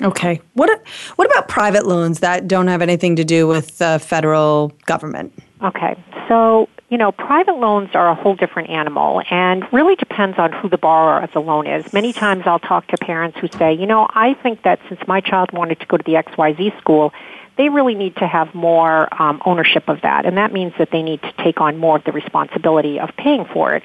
[0.02, 0.41] Okay.
[0.54, 0.70] What
[1.16, 5.34] what about private loans that don't have anything to do with the federal government?
[5.64, 5.96] Okay.
[6.28, 10.70] So, you know, private loans are a whole different animal and really depends on who
[10.70, 11.93] the borrower of the loan is.
[11.93, 15.22] Many times I'll talk to parents who say, you know, I think that since my
[15.22, 17.14] child wanted to go to the XYZ school,
[17.58, 21.01] they really need to have more um, ownership of that, and that means that they
[21.01, 23.84] need to take on more of the responsibility of paying for it.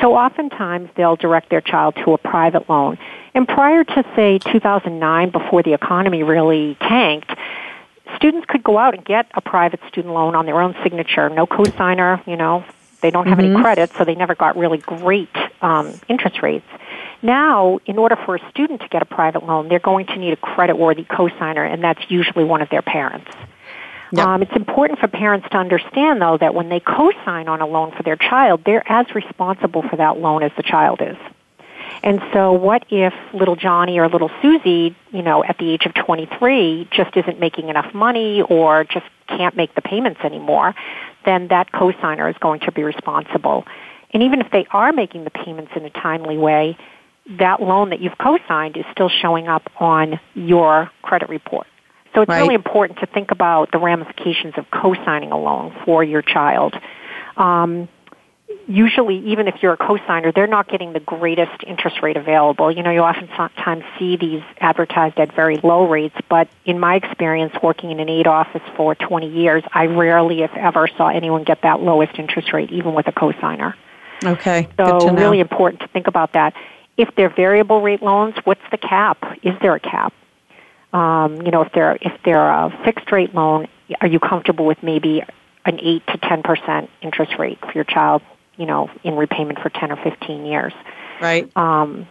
[0.00, 2.98] So oftentimes they'll direct their child to a private loan.
[3.34, 7.32] And prior to say 2009, before the economy really tanked,
[8.16, 11.46] students could go out and get a private student loan on their own signature, no
[11.46, 12.64] cosigner, you know,
[13.00, 13.54] they don't have mm-hmm.
[13.54, 16.66] any credit, so they never got really great um, interest rates.
[17.22, 20.32] Now, in order for a student to get a private loan, they're going to need
[20.32, 23.30] a credit-worthy cosigner, and that's usually one of their parents.
[24.12, 24.26] Yep.
[24.26, 27.92] Um, it's important for parents to understand, though, that when they co-sign on a loan
[27.96, 31.16] for their child, they're as responsible for that loan as the child is.
[32.02, 35.94] And so what if little Johnny or little Susie, you know, at the age of
[35.94, 40.74] 23 just isn't making enough money or just can't make the payments anymore?
[41.24, 43.66] Then that cosigner is going to be responsible.
[44.12, 46.76] And even if they are making the payments in a timely way,
[47.38, 51.66] that loan that you've co-signed is still showing up on your credit report.
[52.14, 52.40] So it's right.
[52.40, 56.74] really important to think about the ramifications of co-signing a loan for your child.
[57.36, 57.88] Um,
[58.66, 62.70] usually, even if you're a co-signer, they're not getting the greatest interest rate available.
[62.70, 67.52] You know, you oftentimes see these advertised at very low rates, but in my experience
[67.62, 71.62] working in an aid office for 20 years, I rarely, if ever, saw anyone get
[71.62, 73.76] that lowest interest rate, even with a co-signer.
[74.24, 74.68] Okay.
[74.76, 76.54] So really important to think about that.
[77.00, 79.16] If they're variable rate loans, what's the cap?
[79.42, 80.12] Is there a cap?
[80.92, 83.68] Um, you know, if they're if they're a fixed rate loan,
[84.02, 85.22] are you comfortable with maybe
[85.64, 88.20] an eight to ten percent interest rate for your child?
[88.58, 90.74] You know, in repayment for ten or fifteen years.
[91.22, 91.50] Right.
[91.56, 92.06] Um,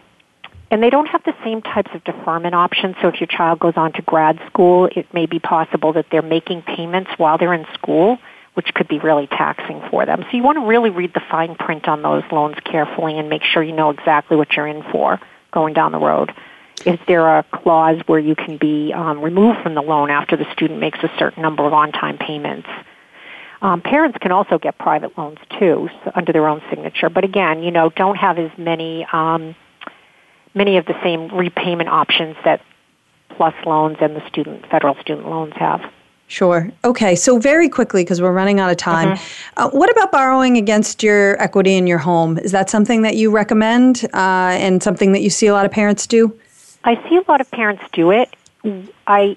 [0.72, 2.96] and they don't have the same types of deferment options.
[3.00, 6.22] So if your child goes on to grad school, it may be possible that they're
[6.22, 8.18] making payments while they're in school
[8.54, 10.22] which could be really taxing for them.
[10.30, 13.42] So you want to really read the fine print on those loans carefully and make
[13.42, 15.20] sure you know exactly what you're in for
[15.52, 16.32] going down the road.
[16.86, 20.50] Is there a clause where you can be um, removed from the loan after the
[20.52, 22.68] student makes a certain number of on-time payments?
[23.62, 27.10] Um, parents can also get private loans too, so under their own signature.
[27.10, 29.54] But again, you know, don't have as many um,
[30.54, 32.62] many of the same repayment options that
[33.36, 35.82] PLUS loans and the student federal student loans have.
[36.30, 36.70] Sure.
[36.84, 37.16] Okay.
[37.16, 39.52] So, very quickly, because we're running out of time, mm-hmm.
[39.56, 42.38] uh, what about borrowing against your equity in your home?
[42.38, 45.72] Is that something that you recommend uh, and something that you see a lot of
[45.72, 46.38] parents do?
[46.84, 48.32] I see a lot of parents do it.
[49.08, 49.36] I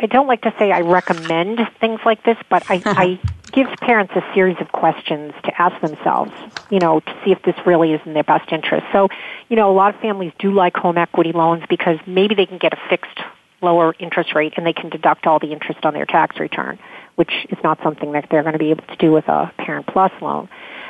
[0.00, 3.20] I don't like to say I recommend things like this, but I, I
[3.52, 6.32] give parents a series of questions to ask themselves,
[6.70, 8.86] you know, to see if this really is in their best interest.
[8.90, 9.08] So,
[9.50, 12.56] you know, a lot of families do like home equity loans because maybe they can
[12.56, 13.20] get a fixed
[13.62, 16.78] lower interest rate and they can deduct all the interest on their tax return,
[17.16, 19.86] which is not something that they're going to be able to do with a Parent
[19.86, 20.48] Plus loan.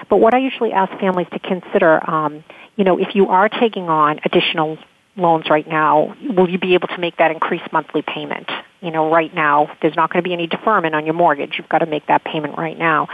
[0.09, 2.45] But what I usually ask families to consider, um,
[2.77, 4.79] you know, if you are taking on additional
[5.17, 8.51] loans right now, will you be able to make that increased monthly payment?
[8.81, 11.55] You know, right now, there's not going to be any deferment on your mortgage.
[11.57, 13.09] You've got to make that payment right now.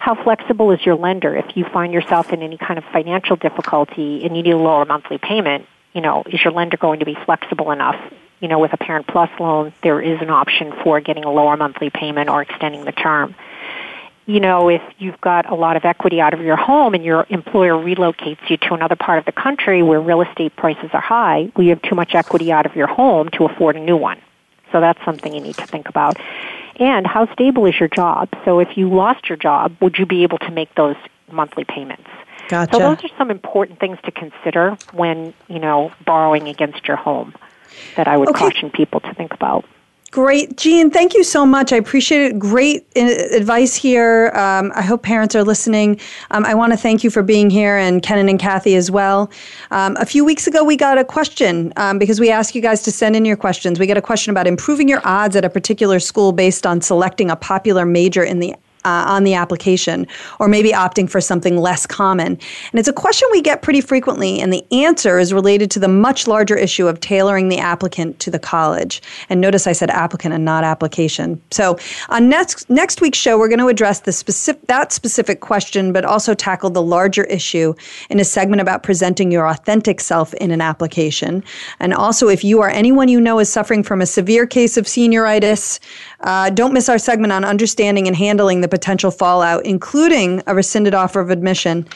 [0.00, 1.36] How flexible is your lender?
[1.36, 4.84] If you find yourself in any kind of financial difficulty and you need a lower
[4.84, 7.96] monthly payment, you know, is your lender going to be flexible enough?
[8.40, 11.56] You know, with a Parent Plus loan, there is an option for getting a lower
[11.56, 13.34] monthly payment or extending the term
[14.26, 17.26] you know, if you've got a lot of equity out of your home and your
[17.30, 21.50] employer relocates you to another part of the country where real estate prices are high,
[21.54, 24.20] well, you have too much equity out of your home to afford a new one.
[24.72, 26.18] So that's something you need to think about.
[26.80, 28.28] And how stable is your job?
[28.44, 30.96] So if you lost your job, would you be able to make those
[31.30, 32.08] monthly payments?
[32.48, 32.74] Gotcha.
[32.74, 37.32] So those are some important things to consider when, you know, borrowing against your home
[37.96, 38.38] that I would okay.
[38.38, 39.64] caution people to think about.
[40.12, 40.56] Great.
[40.56, 41.72] Jeanne, thank you so much.
[41.72, 42.38] I appreciate it.
[42.38, 44.30] Great advice here.
[44.34, 46.00] Um, I hope parents are listening.
[46.30, 49.30] Um, I want to thank you for being here and Kennon and Kathy as well.
[49.72, 52.82] Um, a few weeks ago, we got a question um, because we asked you guys
[52.84, 53.78] to send in your questions.
[53.78, 57.30] We got a question about improving your odds at a particular school based on selecting
[57.30, 58.54] a popular major in the
[58.86, 60.06] uh, on the application,
[60.40, 62.38] or maybe opting for something less common?
[62.70, 65.88] And it's a question we get pretty frequently, and the answer is related to the
[65.88, 69.02] much larger issue of tailoring the applicant to the college.
[69.28, 71.40] And notice I said applicant and not application.
[71.50, 71.78] So
[72.08, 76.04] on next next week's show, we're going to address the specific that specific question, but
[76.04, 77.74] also tackle the larger issue
[78.10, 81.42] in a segment about presenting your authentic self in an application.
[81.80, 84.86] And also, if you or anyone you know is suffering from a severe case of
[84.86, 85.80] senioritis,
[86.20, 90.94] uh, don't miss our segment on understanding and handling the potential fallout, including a rescinded
[90.94, 91.86] offer of admission.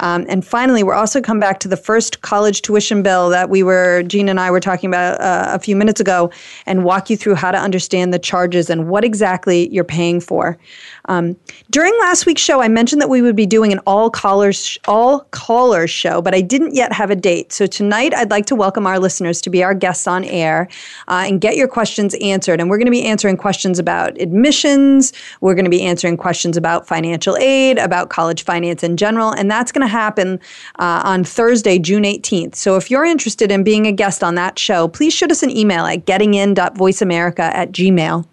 [0.00, 3.62] Um, and finally, we're also come back to the first college tuition bill that we
[3.62, 6.30] were, Jeanne and I were talking about uh, a few minutes ago,
[6.66, 10.56] and walk you through how to understand the charges and what exactly you're paying for.
[11.08, 11.36] Um,
[11.70, 15.20] during last week's show, I mentioned that we would be doing an all callers all
[15.30, 17.50] callers show, but I didn't yet have a date.
[17.52, 20.68] So tonight, I'd like to welcome our listeners to be our guests on air
[21.08, 22.60] uh, and get your questions answered.
[22.60, 25.14] And we're going to be answering questions about admissions.
[25.40, 29.50] We're going to be answering questions about financial aid, about college finance in general, and
[29.50, 30.38] that's going to happen
[30.78, 32.54] uh, on Thursday, June 18th.
[32.54, 35.50] So if you're interested in being a guest on that show, please shoot us an
[35.50, 38.26] email at gettingin.voiceamerica at gmail.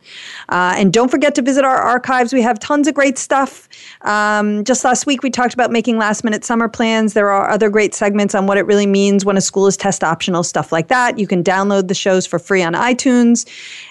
[0.49, 2.33] Uh, and don't forget to visit our archives.
[2.33, 3.69] We have tons of great stuff.
[4.01, 7.13] Um, just last week, we talked about making last minute summer plans.
[7.13, 10.03] There are other great segments on what it really means when a school is test
[10.03, 11.19] optional, stuff like that.
[11.19, 13.47] You can download the shows for free on iTunes.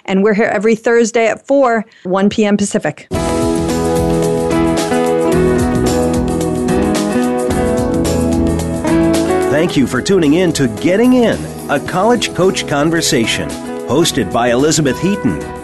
[0.06, 2.56] And we're here every Thursday at 4, 1 p.m.
[2.56, 3.06] Pacific.
[9.52, 11.38] Thank you for tuning in to Getting In,
[11.70, 13.48] a college coach conversation,
[13.86, 15.63] hosted by Elizabeth Heaton.